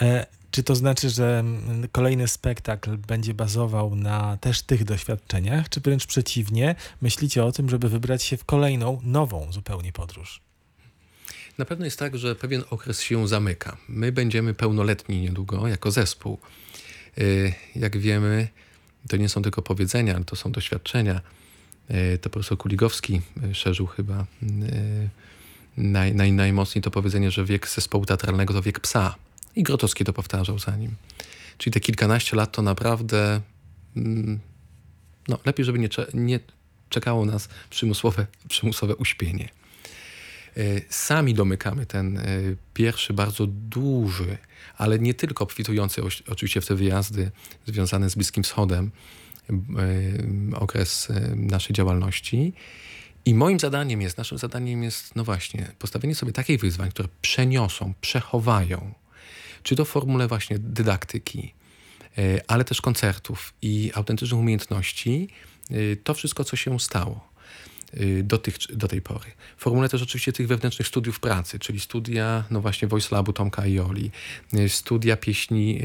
e, 0.00 0.26
czy 0.56 0.62
to 0.62 0.74
znaczy, 0.74 1.10
że 1.10 1.38
mm, 1.38 1.88
kolejny 1.92 2.28
spektakl 2.28 2.96
będzie 2.96 3.34
bazował 3.34 3.96
na 3.96 4.36
też 4.36 4.62
tych 4.62 4.84
doświadczeniach, 4.84 5.68
czy 5.68 5.80
wręcz 5.80 6.06
przeciwnie, 6.06 6.74
myślicie 7.00 7.44
o 7.44 7.52
tym, 7.52 7.70
żeby 7.70 7.88
wybrać 7.88 8.22
się 8.22 8.36
w 8.36 8.44
kolejną, 8.44 9.00
nową 9.02 9.52
zupełnie 9.52 9.92
podróż? 9.92 10.40
Na 11.58 11.64
pewno 11.64 11.84
jest 11.84 11.98
tak, 11.98 12.18
że 12.18 12.34
pewien 12.34 12.64
okres 12.70 13.00
się 13.00 13.28
zamyka. 13.28 13.76
My 13.88 14.12
będziemy 14.12 14.54
pełnoletni 14.54 15.20
niedługo 15.20 15.68
jako 15.68 15.90
zespół. 15.90 16.38
Y, 17.18 17.52
jak 17.74 17.96
wiemy, 17.96 18.48
to 19.08 19.16
nie 19.16 19.28
są 19.28 19.42
tylko 19.42 19.62
powiedzenia, 19.62 20.20
to 20.26 20.36
są 20.36 20.52
doświadczenia. 20.52 21.20
Y, 21.90 22.18
to 22.18 22.30
profesor 22.30 22.58
Kuligowski 22.58 23.20
y, 23.50 23.54
szerzył 23.54 23.86
chyba 23.86 24.26
naj, 25.76 26.14
naj, 26.14 26.32
najmocniej 26.32 26.82
to 26.82 26.90
powiedzenie, 26.90 27.30
że 27.30 27.44
wiek 27.44 27.68
zespołu 27.68 28.06
teatralnego 28.06 28.54
to 28.54 28.62
wiek 28.62 28.80
psa. 28.80 29.14
I 29.56 29.62
Grotowski 29.62 30.04
to 30.04 30.12
powtarzał 30.12 30.58
za 30.58 30.76
nim. 30.76 30.96
Czyli 31.58 31.74
te 31.74 31.80
kilkanaście 31.80 32.36
lat 32.36 32.52
to 32.52 32.62
naprawdę. 32.62 33.40
Mm, 33.96 34.40
no, 35.28 35.38
lepiej, 35.44 35.64
żeby 35.64 35.78
nie, 35.78 35.88
nie 36.14 36.40
czekało 36.88 37.24
nas 37.24 37.48
przymusowe, 37.70 38.26
przymusowe 38.48 38.96
uśpienie. 38.96 39.48
E, 40.56 40.80
sami 40.88 41.34
domykamy 41.34 41.86
ten 41.86 42.18
e, 42.18 42.22
pierwszy, 42.74 43.12
bardzo 43.12 43.46
duży, 43.46 44.38
ale 44.76 44.98
nie 44.98 45.14
tylko 45.14 45.44
obfitujący 45.44 46.02
oczywiście 46.28 46.60
w 46.60 46.66
te 46.66 46.74
wyjazdy 46.74 47.30
związane 47.66 48.10
z 48.10 48.14
Bliskim 48.14 48.42
Wschodem 48.42 48.90
e, 49.50 50.56
okres 50.56 51.08
naszej 51.36 51.74
działalności. 51.74 52.52
I 53.24 53.34
moim 53.34 53.60
zadaniem 53.60 54.02
jest, 54.02 54.18
naszym 54.18 54.38
zadaniem 54.38 54.82
jest, 54.82 55.16
no 55.16 55.24
właśnie, 55.24 55.72
postawienie 55.78 56.14
sobie 56.14 56.32
takich 56.32 56.60
wyzwań, 56.60 56.90
które 56.90 57.08
przeniosą, 57.22 57.94
przechowają 58.00 58.94
czy 59.66 59.76
to 59.76 59.84
w 59.84 59.88
formule 59.88 60.28
właśnie 60.28 60.58
dydaktyki, 60.58 61.54
e, 62.18 62.40
ale 62.46 62.64
też 62.64 62.80
koncertów 62.80 63.54
i 63.62 63.90
autentycznych 63.94 64.40
umiejętności, 64.40 65.28
e, 65.70 65.96
to 65.96 66.14
wszystko, 66.14 66.44
co 66.44 66.56
się 66.56 66.80
stało 66.80 67.28
e, 67.92 68.22
do, 68.22 68.38
tych, 68.38 68.56
do 68.72 68.88
tej 68.88 69.02
pory. 69.02 69.30
Formule 69.56 69.88
też 69.88 70.02
oczywiście 70.02 70.32
tych 70.32 70.48
wewnętrznych 70.48 70.88
studiów 70.88 71.20
pracy, 71.20 71.58
czyli 71.58 71.80
studia, 71.80 72.44
no 72.50 72.60
właśnie 72.60 72.88
Voice 72.88 73.08
Labu 73.10 73.32
Tomka 73.32 73.66
i 73.66 73.78
Oli, 73.78 74.10
studia 74.68 75.16
pieśni 75.16 75.80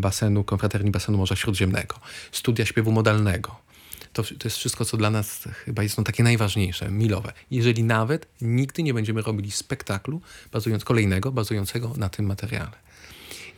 basenu, 0.00 0.44
konfraterni 0.44 0.90
basenu 0.90 1.18
Morza 1.18 1.36
Śródziemnego, 1.36 1.96
studia 2.32 2.66
śpiewu 2.66 2.92
modalnego, 2.92 3.56
to, 4.12 4.22
to 4.22 4.44
jest 4.44 4.56
wszystko, 4.56 4.84
co 4.84 4.96
dla 4.96 5.10
nas 5.10 5.44
chyba 5.64 5.82
jest 5.82 5.98
no, 5.98 6.04
takie 6.04 6.22
najważniejsze, 6.22 6.90
milowe. 6.90 7.32
Jeżeli 7.50 7.84
nawet 7.84 8.26
nigdy 8.40 8.82
nie 8.82 8.94
będziemy 8.94 9.22
robili 9.22 9.50
spektaklu 9.50 10.20
bazując, 10.52 10.84
kolejnego, 10.84 11.32
bazującego 11.32 11.92
na 11.96 12.08
tym 12.08 12.26
materiale. 12.26 12.82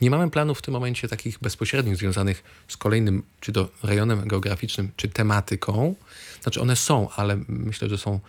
Nie 0.01 0.11
mamy 0.11 0.31
planów 0.31 0.59
w 0.59 0.62
tym 0.62 0.75
momencie 0.75 1.09
takich 1.09 1.38
bezpośrednich 1.38 1.97
związanych 1.97 2.43
z 2.69 2.77
kolejnym, 2.77 3.23
czy 3.40 3.53
to 3.53 3.69
rejonem 3.83 4.29
geograficznym, 4.29 4.90
czy 4.97 5.09
tematyką. 5.09 5.95
Znaczy 6.43 6.61
one 6.61 6.77
są, 6.77 7.09
ale 7.17 7.38
myślę, 7.49 7.88
że 7.88 7.99
są 7.99 8.21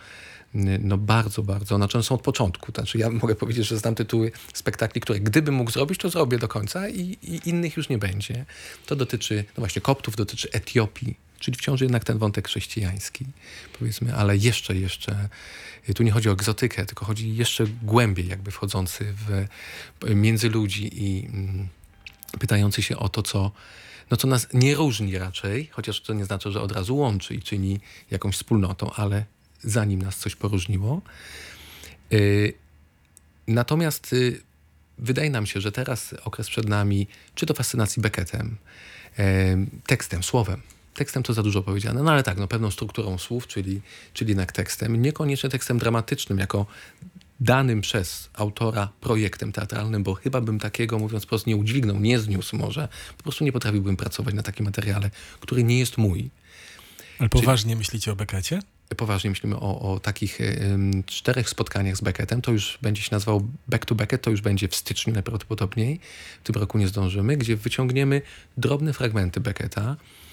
no 0.80 0.98
bardzo, 0.98 1.42
bardzo, 1.42 1.76
znaczy 1.76 1.98
one 1.98 2.04
są 2.04 2.14
od 2.14 2.22
początku. 2.22 2.72
Znaczy 2.72 2.98
ja 2.98 3.10
mogę 3.10 3.34
powiedzieć, 3.34 3.66
że 3.66 3.78
znam 3.78 3.94
tytuły 3.94 4.32
spektakli, 4.54 5.00
które 5.00 5.20
gdybym 5.20 5.54
mógł 5.54 5.70
zrobić, 5.70 5.98
to 5.98 6.10
zrobię 6.10 6.38
do 6.38 6.48
końca 6.48 6.88
i, 6.88 7.00
i 7.22 7.48
innych 7.48 7.76
już 7.76 7.88
nie 7.88 7.98
będzie. 7.98 8.44
To 8.86 8.96
dotyczy, 8.96 9.44
no 9.48 9.60
właśnie, 9.60 9.82
koptów, 9.82 10.16
dotyczy 10.16 10.48
Etiopii, 10.52 11.25
Czyli 11.38 11.56
wciąż 11.56 11.80
jednak 11.80 12.04
ten 12.04 12.18
wątek 12.18 12.48
chrześcijański, 12.48 13.26
powiedzmy, 13.78 14.14
ale 14.14 14.36
jeszcze, 14.36 14.76
jeszcze, 14.76 15.28
tu 15.94 16.02
nie 16.02 16.10
chodzi 16.10 16.28
o 16.28 16.32
egzotykę, 16.32 16.86
tylko 16.86 17.04
chodzi 17.04 17.36
jeszcze 17.36 17.66
głębiej, 17.82 18.28
jakby 18.28 18.50
wchodzący 18.50 19.14
w, 19.14 19.46
między 20.14 20.50
ludzi 20.50 21.04
i 21.04 21.26
mm, 21.26 21.68
pytający 22.38 22.82
się 22.82 22.96
o 22.96 23.08
to, 23.08 23.22
co, 23.22 23.52
no 24.10 24.16
co 24.16 24.28
nas 24.28 24.48
nie 24.52 24.74
różni 24.74 25.18
raczej, 25.18 25.68
chociaż 25.72 26.00
to 26.00 26.14
nie 26.14 26.24
znaczy, 26.24 26.52
że 26.52 26.60
od 26.60 26.72
razu 26.72 26.96
łączy 26.96 27.34
i 27.34 27.42
czyni 27.42 27.80
jakąś 28.10 28.34
wspólnotą, 28.34 28.90
ale 28.92 29.24
zanim 29.62 30.02
nas 30.02 30.16
coś 30.16 30.36
poróżniło. 30.36 31.02
Yy, 32.10 32.52
natomiast 33.46 34.12
yy, 34.12 34.40
wydaje 34.98 35.30
nam 35.30 35.46
się, 35.46 35.60
że 35.60 35.72
teraz 35.72 36.14
okres 36.24 36.48
przed 36.48 36.68
nami, 36.68 37.06
czy 37.34 37.46
to 37.46 37.54
fascynacji 37.54 38.02
Beckettem, 38.02 38.56
tekstem, 39.86 40.22
słowem, 40.22 40.62
tekstem 40.96 41.22
to 41.22 41.32
za 41.32 41.42
dużo 41.42 41.62
powiedziane, 41.62 42.02
no 42.02 42.12
ale 42.12 42.22
tak, 42.22 42.38
no 42.38 42.48
pewną 42.48 42.70
strukturą 42.70 43.18
słów, 43.18 43.46
czyli, 43.46 43.80
czyli 44.12 44.28
jednak 44.28 44.52
tekstem, 44.52 45.02
niekoniecznie 45.02 45.50
tekstem 45.50 45.78
dramatycznym, 45.78 46.38
jako 46.38 46.66
danym 47.40 47.80
przez 47.80 48.30
autora 48.34 48.88
projektem 49.00 49.52
teatralnym, 49.52 50.02
bo 50.02 50.14
chyba 50.14 50.40
bym 50.40 50.58
takiego, 50.58 50.98
mówiąc 50.98 51.26
prosto, 51.26 51.50
nie 51.50 51.56
udźwignął, 51.56 52.00
nie 52.00 52.18
zniósł 52.18 52.56
może. 52.56 52.88
Po 53.16 53.22
prostu 53.22 53.44
nie 53.44 53.52
potrafiłbym 53.52 53.96
pracować 53.96 54.34
na 54.34 54.42
takim 54.42 54.64
materiale, 54.64 55.10
który 55.40 55.64
nie 55.64 55.78
jest 55.78 55.98
mój. 55.98 56.30
Ale 57.18 57.28
poważnie 57.28 57.70
Czyli, 57.70 57.78
myślicie 57.78 58.12
o 58.12 58.16
Beckecie? 58.16 58.60
Poważnie 58.96 59.30
myślimy 59.30 59.56
o, 59.56 59.92
o 59.92 60.00
takich 60.00 60.38
czterech 61.06 61.48
spotkaniach 61.48 61.96
z 61.96 62.00
Beckettem. 62.00 62.42
To 62.42 62.52
już 62.52 62.78
będzie 62.82 63.02
się 63.02 63.08
nazywał 63.12 63.48
Back 63.68 63.84
to 63.84 63.94
Beckett, 63.94 64.22
to 64.22 64.30
już 64.30 64.40
będzie 64.40 64.68
w 64.68 64.76
styczniu 64.76 65.12
najprawdopodobniej. 65.12 66.00
W 66.44 66.46
tym 66.46 66.54
roku 66.56 66.78
nie 66.78 66.88
zdążymy, 66.88 67.36
gdzie 67.36 67.56
wyciągniemy 67.56 68.22
drobne 68.56 68.92
fragmenty 68.92 69.40
Becketta, 69.40 69.96
Yy, 69.96 70.25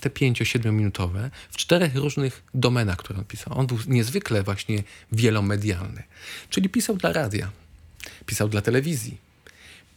te 0.00 0.10
5-7 0.10 0.72
minutowe 0.72 1.30
w 1.50 1.56
czterech 1.56 1.94
różnych 1.94 2.42
domenach, 2.54 2.96
które 2.96 3.18
on 3.18 3.24
pisał. 3.24 3.58
On 3.58 3.66
był 3.66 3.78
niezwykle 3.86 4.42
właśnie 4.42 4.82
wielomedialny. 5.12 6.02
Czyli 6.50 6.68
pisał 6.68 6.96
dla 6.96 7.12
radia, 7.12 7.50
pisał 8.26 8.48
dla 8.48 8.60
telewizji, 8.60 9.18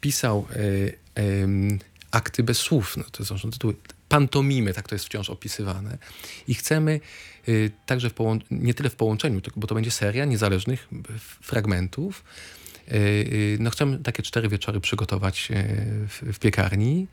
pisał 0.01 0.47
yy, 1.15 1.79
akty 2.12 2.43
bez 2.43 2.57
słów, 2.57 2.97
no 2.97 3.03
to 3.03 3.25
są 3.25 3.51
tytuły, 3.51 3.75
pantomimy, 4.09 4.73
tak 4.73 4.88
to 4.88 4.95
jest 4.95 5.05
wciąż 5.05 5.29
opisywane. 5.29 5.97
I 6.47 6.53
chcemy 6.53 6.99
y, 7.49 7.71
także 7.85 8.09
nie 8.51 8.73
tyle 8.73 8.89
w 8.89 8.95
połączeniu, 8.95 9.41
bo 9.55 9.67
to 9.67 9.75
będzie 9.75 9.91
seria 9.91 10.25
niezależnych 10.25 10.88
fragmentów. 11.41 12.23
Y, 12.88 12.95
y, 12.95 13.57
no 13.59 13.69
chcemy 13.69 13.97
takie 13.97 14.23
cztery 14.23 14.49
wieczory 14.49 14.79
przygotować 14.79 15.49
w, 16.07 16.33
w 16.33 16.39
piekarni 16.39 17.07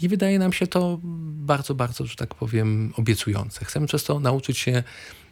i 0.00 0.08
wydaje 0.08 0.38
nam 0.38 0.52
się 0.52 0.66
to 0.66 0.98
bardzo, 1.02 1.74
bardzo, 1.74 2.06
że 2.06 2.16
tak 2.16 2.34
powiem, 2.34 2.92
obiecujące. 2.96 3.64
Chcemy 3.64 3.86
przez 3.86 4.04
to 4.04 4.20
nauczyć 4.20 4.58
się 4.58 4.82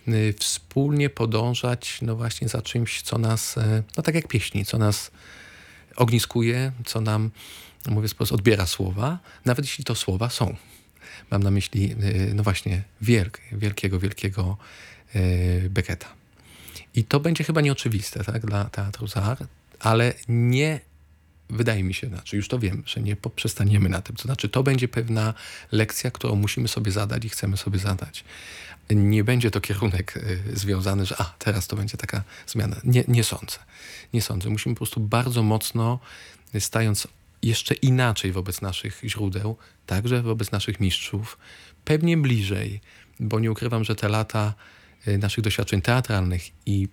y, 0.08 0.34
wspólnie 0.38 1.10
podążać, 1.10 1.98
no 2.02 2.16
właśnie 2.16 2.48
za 2.48 2.62
czymś, 2.62 3.02
co 3.02 3.18
nas, 3.18 3.56
y, 3.56 3.82
no 3.96 4.02
tak 4.02 4.14
jak 4.14 4.28
pieśni, 4.28 4.64
co 4.64 4.78
nas 4.78 5.10
ogniskuje, 5.96 6.72
co 6.84 7.00
nam, 7.00 7.30
mówię 7.88 8.08
sposób, 8.08 8.34
odbiera 8.34 8.66
słowa, 8.66 9.18
nawet 9.44 9.64
jeśli 9.64 9.84
to 9.84 9.94
słowa 9.94 10.30
są. 10.30 10.56
Mam 11.30 11.42
na 11.42 11.50
myśli, 11.50 11.92
y, 12.02 12.34
no 12.34 12.42
właśnie, 12.42 12.82
wielk, 13.00 13.40
wielkiego, 13.52 13.98
wielkiego 13.98 14.56
Becketa. 15.70 16.06
I 16.94 17.04
to 17.04 17.20
będzie 17.20 17.44
chyba 17.44 17.60
nieoczywiste 17.60 18.24
tak, 18.24 18.46
dla 18.46 18.64
Teatru 18.64 19.06
Zar, 19.06 19.38
ale 19.80 20.14
nie 20.28 20.80
wydaje 21.50 21.84
mi 21.84 21.94
się, 21.94 22.06
znaczy 22.06 22.36
już 22.36 22.48
to 22.48 22.58
wiem, 22.58 22.82
że 22.86 23.00
nie 23.00 23.16
poprzestaniemy 23.16 23.88
na 23.88 24.02
tym. 24.02 24.16
To 24.16 24.22
znaczy, 24.22 24.48
to 24.48 24.62
będzie 24.62 24.88
pewna 24.88 25.34
lekcja, 25.72 26.10
którą 26.10 26.36
musimy 26.36 26.68
sobie 26.68 26.92
zadać 26.92 27.24
i 27.24 27.28
chcemy 27.28 27.56
sobie 27.56 27.78
zadać. 27.78 28.24
Nie 28.90 29.24
będzie 29.24 29.50
to 29.50 29.60
kierunek 29.60 30.16
y, 30.16 30.42
związany, 30.54 31.06
że 31.06 31.14
a, 31.18 31.24
teraz 31.38 31.66
to 31.66 31.76
będzie 31.76 31.96
taka 31.96 32.22
zmiana. 32.46 32.76
Nie, 32.84 33.04
nie 33.08 33.24
sądzę. 33.24 33.58
Nie 34.12 34.22
sądzę. 34.22 34.50
Musimy 34.50 34.74
po 34.74 34.78
prostu 34.78 35.00
bardzo 35.00 35.42
mocno, 35.42 35.98
y, 36.54 36.60
stając 36.60 37.08
jeszcze 37.42 37.74
inaczej 37.74 38.32
wobec 38.32 38.60
naszych 38.60 39.00
źródeł, 39.04 39.56
także 39.86 40.22
wobec 40.22 40.52
naszych 40.52 40.80
mistrzów, 40.80 41.38
pewnie 41.84 42.16
bliżej, 42.16 42.80
bo 43.20 43.40
nie 43.40 43.50
ukrywam, 43.52 43.84
że 43.84 43.96
te 43.96 44.08
lata 44.08 44.54
y, 45.08 45.18
naszych 45.18 45.44
doświadczeń 45.44 45.82
teatralnych 45.82 46.42
i 46.66 46.88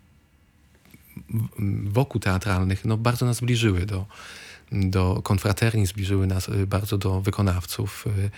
wokół 1.83 2.21
teatralnych 2.21 2.85
no, 2.85 2.97
bardzo 2.97 3.25
nas 3.25 3.37
zbliżyły 3.37 3.85
do, 3.85 4.05
do 4.71 5.21
konfraterni, 5.23 5.85
zbliżyły 5.85 6.27
nas 6.27 6.49
y, 6.49 6.67
bardzo 6.67 6.97
do 6.97 7.21
wykonawców. 7.21 8.07
Y, 8.07 8.29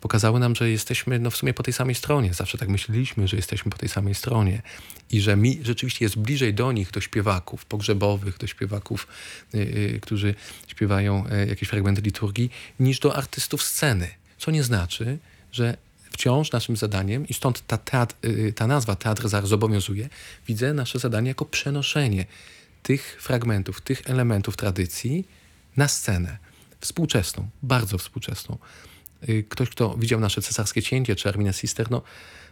pokazały 0.00 0.40
nam, 0.40 0.54
że 0.54 0.70
jesteśmy 0.70 1.18
no, 1.18 1.30
w 1.30 1.36
sumie 1.36 1.54
po 1.54 1.62
tej 1.62 1.72
samej 1.72 1.94
stronie. 1.94 2.34
Zawsze 2.34 2.58
tak 2.58 2.68
myśleliśmy, 2.68 3.28
że 3.28 3.36
jesteśmy 3.36 3.70
po 3.70 3.78
tej 3.78 3.88
samej 3.88 4.14
stronie 4.14 4.62
i 5.10 5.20
że 5.20 5.36
mi 5.36 5.60
rzeczywiście 5.62 6.04
jest 6.04 6.18
bliżej 6.18 6.54
do 6.54 6.72
nich, 6.72 6.90
do 6.90 7.00
śpiewaków 7.00 7.64
pogrzebowych, 7.64 8.38
do 8.38 8.46
śpiewaków, 8.46 9.06
y, 9.54 9.98
którzy 10.02 10.34
śpiewają 10.66 11.24
jakieś 11.48 11.68
fragmenty 11.68 12.02
liturgii, 12.02 12.50
niż 12.80 13.00
do 13.00 13.16
artystów 13.16 13.62
sceny. 13.62 14.08
Co 14.38 14.50
nie 14.50 14.62
znaczy, 14.62 15.18
że 15.52 15.76
wciąż 16.16 16.52
naszym 16.52 16.76
zadaniem, 16.76 17.28
i 17.28 17.34
stąd 17.34 17.66
ta, 17.66 17.78
teatr, 17.78 18.14
ta 18.54 18.66
nazwa 18.66 18.96
Teatr 18.96 19.28
Zar 19.28 19.46
zobowiązuje, 19.46 20.08
widzę 20.48 20.74
nasze 20.74 20.98
zadanie 20.98 21.28
jako 21.28 21.44
przenoszenie 21.44 22.26
tych 22.82 23.18
fragmentów, 23.20 23.80
tych 23.80 24.02
elementów 24.10 24.56
tradycji 24.56 25.28
na 25.76 25.88
scenę. 25.88 26.38
Współczesną, 26.80 27.48
bardzo 27.62 27.98
współczesną. 27.98 28.58
Y, 29.28 29.44
ktoś, 29.48 29.68
kto 29.68 29.96
widział 29.96 30.20
nasze 30.20 30.42
cesarskie 30.42 30.82
cięcie 30.82 31.16
czy 31.16 31.28
Armina 31.28 31.52
Sister, 31.52 31.90
no, 31.90 32.02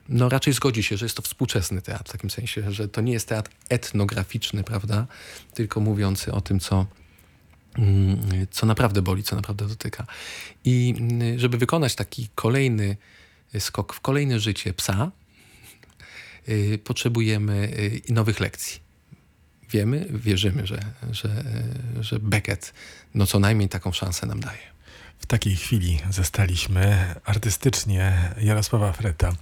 no 0.08 0.28
raczej 0.28 0.52
zgodzi 0.52 0.82
się, 0.82 0.96
że 0.96 1.04
jest 1.04 1.16
to 1.16 1.22
współczesny 1.22 1.82
teatr, 1.82 2.08
w 2.08 2.12
takim 2.12 2.30
sensie, 2.30 2.72
że 2.72 2.88
to 2.88 3.00
nie 3.00 3.12
jest 3.12 3.28
teatr 3.28 3.50
etnograficzny, 3.68 4.64
prawda, 4.64 5.06
tylko 5.54 5.80
mówiący 5.80 6.32
o 6.32 6.40
tym, 6.40 6.60
co, 6.60 6.86
mm, 7.78 8.46
co 8.50 8.66
naprawdę 8.66 9.02
boli, 9.02 9.22
co 9.22 9.36
naprawdę 9.36 9.68
dotyka. 9.68 10.06
I 10.64 10.94
mm, 10.98 11.38
żeby 11.38 11.58
wykonać 11.58 11.94
taki 11.94 12.28
kolejny 12.34 12.96
skok 13.58 13.94
w 13.94 14.00
kolejne 14.00 14.40
życie 14.40 14.74
psa, 14.74 15.10
y, 16.48 16.78
potrzebujemy 16.84 17.68
y, 18.08 18.12
nowych 18.12 18.40
lekcji 18.40 18.84
wiemy, 19.74 20.06
wierzymy, 20.10 20.66
że, 20.66 20.80
że, 21.10 21.44
że 22.00 22.18
Beckett 22.20 22.74
no 23.14 23.26
co 23.26 23.38
najmniej 23.38 23.68
taką 23.68 23.92
szansę 23.92 24.26
nam 24.26 24.40
daje. 24.40 24.74
W 25.18 25.26
takiej 25.26 25.56
chwili 25.56 26.00
zostaliśmy 26.10 27.14
artystycznie 27.24 28.34
Jarosława 28.40 28.92
Freta, 28.92 29.32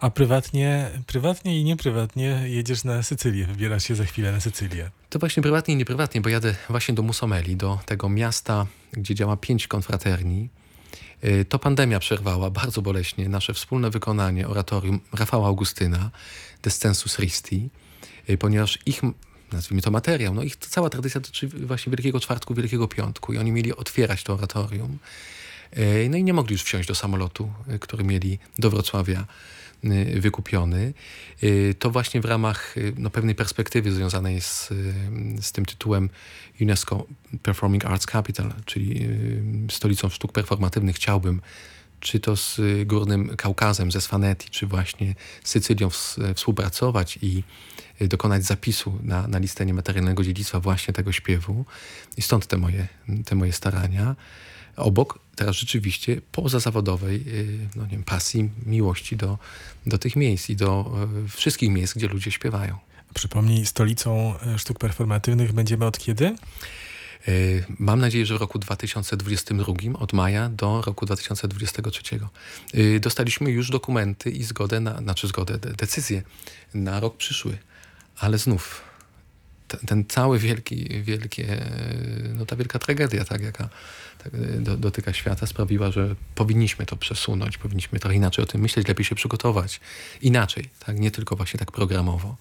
a 0.00 0.10
prywatnie, 0.10 0.90
prywatnie 1.06 1.60
i 1.60 1.64
nieprywatnie 1.64 2.42
jedziesz 2.44 2.84
na 2.84 3.02
Sycylię, 3.02 3.46
wybierasz 3.46 3.84
się 3.84 3.94
za 3.94 4.04
chwilę 4.04 4.32
na 4.32 4.40
Sycylię. 4.40 4.90
To 5.10 5.18
właśnie 5.18 5.42
prywatnie 5.42 5.74
i 5.74 5.76
nieprywatnie, 5.76 6.20
bo 6.20 6.28
jadę 6.28 6.54
właśnie 6.68 6.94
do 6.94 7.02
Musomeli, 7.02 7.56
do 7.56 7.78
tego 7.86 8.08
miasta, 8.08 8.66
gdzie 8.92 9.14
działa 9.14 9.36
pięć 9.36 9.66
konfraterni. 9.66 10.48
Y, 11.24 11.44
to 11.44 11.58
pandemia 11.58 11.98
przerwała 11.98 12.50
bardzo 12.50 12.82
boleśnie 12.82 13.28
nasze 13.28 13.54
wspólne 13.54 13.90
wykonanie 13.90 14.48
oratorium 14.48 15.00
Rafała 15.12 15.48
Augustyna, 15.48 16.10
Descensus 16.62 17.16
Christi, 17.16 17.70
y, 18.30 18.38
ponieważ 18.38 18.78
ich 18.86 19.02
nazwijmy 19.52 19.82
to 19.82 19.90
materiał. 19.90 20.34
No 20.34 20.42
ich 20.42 20.56
cała 20.56 20.90
tradycja 20.90 21.20
dotyczy 21.20 21.48
właśnie 21.48 21.90
Wielkiego 21.90 22.20
Czwartku, 22.20 22.54
Wielkiego 22.54 22.88
Piątku 22.88 23.32
i 23.32 23.38
oni 23.38 23.52
mieli 23.52 23.76
otwierać 23.76 24.22
to 24.22 24.34
oratorium. 24.34 24.98
E, 25.70 26.08
no 26.08 26.16
i 26.16 26.24
nie 26.24 26.32
mogli 26.32 26.52
już 26.52 26.62
wsiąść 26.62 26.88
do 26.88 26.94
samolotu, 26.94 27.52
który 27.80 28.04
mieli 28.04 28.38
do 28.58 28.70
Wrocławia 28.70 29.26
wykupiony. 30.16 30.94
To 31.78 31.90
właśnie 31.90 32.20
w 32.20 32.24
ramach 32.24 32.74
no, 32.96 33.10
pewnej 33.10 33.34
perspektywy 33.34 33.92
związanej 33.92 34.40
z, 34.40 34.68
z 35.40 35.52
tym 35.52 35.64
tytułem 35.64 36.10
UNESCO 36.60 37.06
Performing 37.42 37.84
Arts 37.84 38.06
Capital, 38.06 38.52
czyli 38.64 39.08
stolicą 39.70 40.08
sztuk 40.08 40.32
performatywnych, 40.32 40.96
chciałbym 40.96 41.40
czy 42.00 42.20
to 42.20 42.36
z 42.36 42.60
Górnym 42.86 43.36
Kaukazem, 43.36 43.92
ze 43.92 44.00
Swanetti, 44.00 44.50
czy 44.50 44.66
właśnie 44.66 45.14
z 45.44 45.50
Sycylią 45.50 45.90
współpracować 46.34 47.18
i 47.22 47.42
dokonać 48.00 48.44
zapisu 48.44 48.98
na, 49.02 49.28
na 49.28 49.38
listę 49.38 49.66
niematerialnego 49.66 50.24
dziedzictwa 50.24 50.60
właśnie 50.60 50.94
tego 50.94 51.12
śpiewu. 51.12 51.64
I 52.16 52.22
stąd 52.22 52.46
te 52.46 52.56
moje, 52.56 52.88
te 53.24 53.34
moje 53.34 53.52
starania. 53.52 54.16
Obok 54.76 55.18
teraz 55.40 55.56
rzeczywiście 55.56 56.20
pozazawodowej 56.32 57.24
y, 57.26 57.68
no 57.76 57.82
nie 57.82 57.90
wiem, 57.90 58.04
pasji, 58.04 58.50
miłości 58.66 59.16
do, 59.16 59.38
do 59.86 59.98
tych 59.98 60.16
miejsc 60.16 60.50
i 60.50 60.56
do 60.56 60.92
y, 61.26 61.28
wszystkich 61.28 61.70
miejsc, 61.70 61.94
gdzie 61.94 62.08
ludzie 62.08 62.30
śpiewają. 62.30 62.78
Przypomnij, 63.14 63.66
stolicą 63.66 64.34
y, 64.54 64.58
sztuk 64.58 64.78
performatywnych 64.78 65.52
będziemy 65.52 65.84
od 65.84 65.98
kiedy? 65.98 66.36
Mam 67.78 68.00
nadzieję, 68.00 68.26
że 68.26 68.38
w 68.38 68.40
roku 68.40 68.58
2022, 68.58 69.72
od 69.98 70.12
maja 70.12 70.48
do 70.48 70.82
roku 70.82 71.06
2023. 71.06 72.20
Dostaliśmy 73.00 73.50
już 73.50 73.70
dokumenty 73.70 74.30
i 74.30 74.44
zgodę, 74.44 74.80
na, 74.80 74.98
znaczy 74.98 75.28
zgodę, 75.28 75.58
decyzję 75.58 76.22
na 76.74 77.00
rok 77.00 77.16
przyszły 77.16 77.58
ale 78.20 78.38
znów 78.38 78.82
ten, 79.70 79.80
ten 79.80 80.04
cały 80.08 80.38
wielki, 80.38 81.02
wielkie, 81.02 81.66
no 82.34 82.46
ta 82.46 82.56
wielka 82.56 82.78
tragedia, 82.78 83.24
tak, 83.24 83.42
jaka 83.42 83.68
tak, 84.24 84.32
do, 84.62 84.76
dotyka 84.76 85.12
świata, 85.12 85.46
sprawiła, 85.46 85.90
że 85.90 86.14
powinniśmy 86.34 86.86
to 86.86 86.96
przesunąć, 86.96 87.58
powinniśmy 87.58 87.98
trochę 87.98 88.16
inaczej 88.16 88.42
o 88.42 88.46
tym 88.46 88.60
myśleć, 88.60 88.88
lepiej 88.88 89.04
się 89.04 89.14
przygotować. 89.14 89.80
Inaczej, 90.22 90.70
tak, 90.86 90.98
nie 90.98 91.10
tylko 91.10 91.36
właśnie 91.36 91.58
tak 91.58 91.72
programowo. 91.72 92.36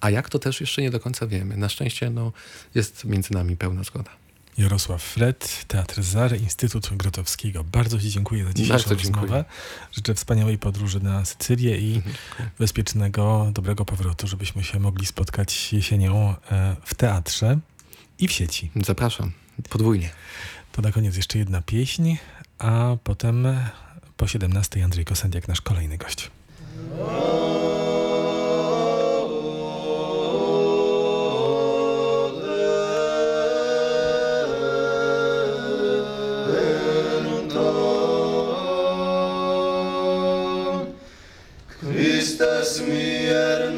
A 0.00 0.10
jak 0.10 0.28
to 0.28 0.38
też 0.38 0.60
jeszcze 0.60 0.82
nie 0.82 0.90
do 0.90 1.00
końca 1.00 1.26
wiemy. 1.26 1.56
Na 1.56 1.68
szczęście 1.68 2.10
no, 2.10 2.32
jest 2.74 3.04
między 3.04 3.34
nami 3.34 3.56
pełna 3.56 3.84
zgoda. 3.84 4.10
Jarosław 4.58 5.02
Fred, 5.02 5.64
Teatr 5.68 6.02
Zary, 6.02 6.36
Instytut 6.36 6.88
Grotowskiego. 6.96 7.64
Bardzo 7.64 8.00
Ci 8.00 8.10
dziękuję 8.10 8.44
za 8.44 8.52
dzisiejszą 8.52 8.72
Bardzo 8.72 8.94
rozmowę. 8.94 9.20
Dziękuję. 9.20 9.44
Życzę 9.92 10.14
wspaniałej 10.14 10.58
podróży 10.58 11.00
na 11.00 11.24
Sycylię 11.24 11.78
i 11.78 11.94
mhm, 11.94 12.14
bezpiecznego, 12.58 13.50
dobrego 13.52 13.84
powrotu, 13.84 14.26
żebyśmy 14.26 14.64
się 14.64 14.80
mogli 14.80 15.06
spotkać 15.06 15.72
jesienią 15.72 16.34
e, 16.50 16.76
w 16.84 16.94
teatrze 16.94 17.58
i 18.18 18.28
w 18.28 18.32
sieci. 18.32 18.70
Zapraszam, 18.86 19.32
podwójnie. 19.68 20.10
To 20.72 20.82
na 20.82 20.92
koniec 20.92 21.16
jeszcze 21.16 21.38
jedna 21.38 21.62
pieśń, 21.62 22.16
a 22.58 22.96
potem 23.04 23.48
po 24.16 24.26
17 24.26 24.84
Andrzej 24.84 25.04
Kosendiak, 25.04 25.48
nasz 25.48 25.60
kolejny 25.60 25.98
gość. 25.98 26.30
Христос 42.28 42.80
мир. 42.80 43.70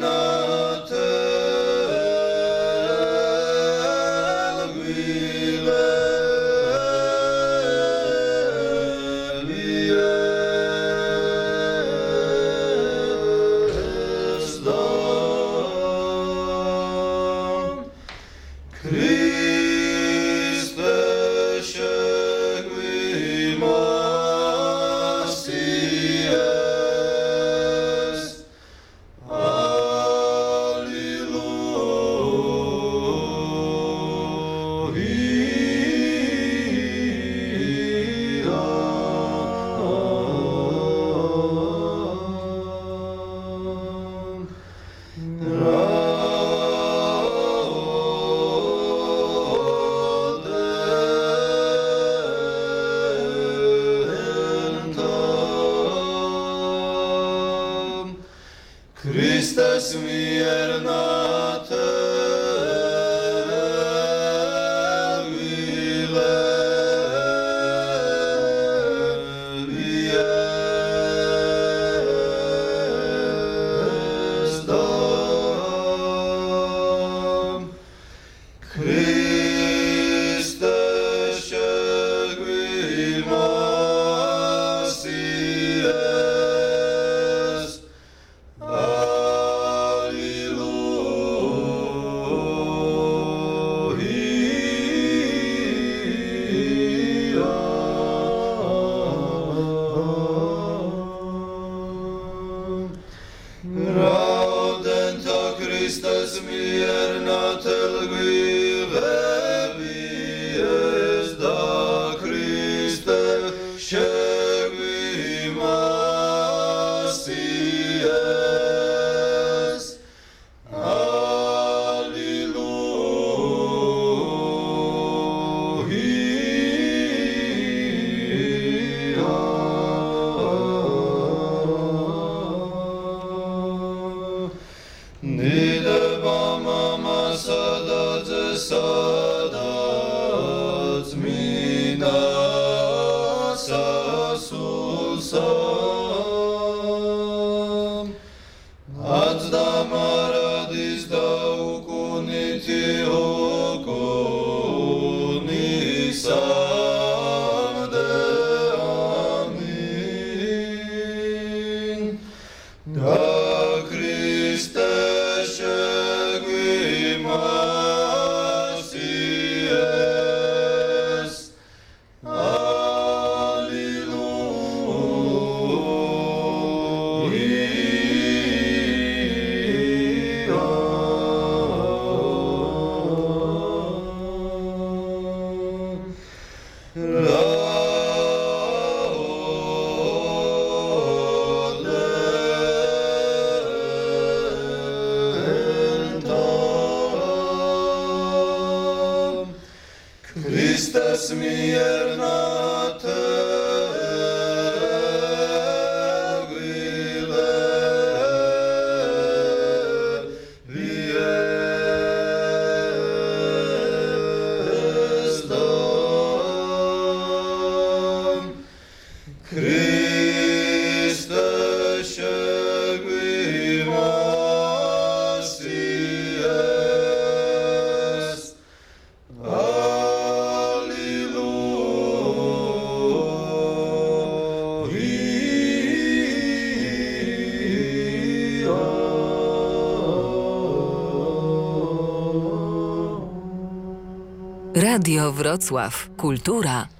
Radio 245.01 245.31
Wrocław. 245.31 246.09
Kultura 246.17 246.87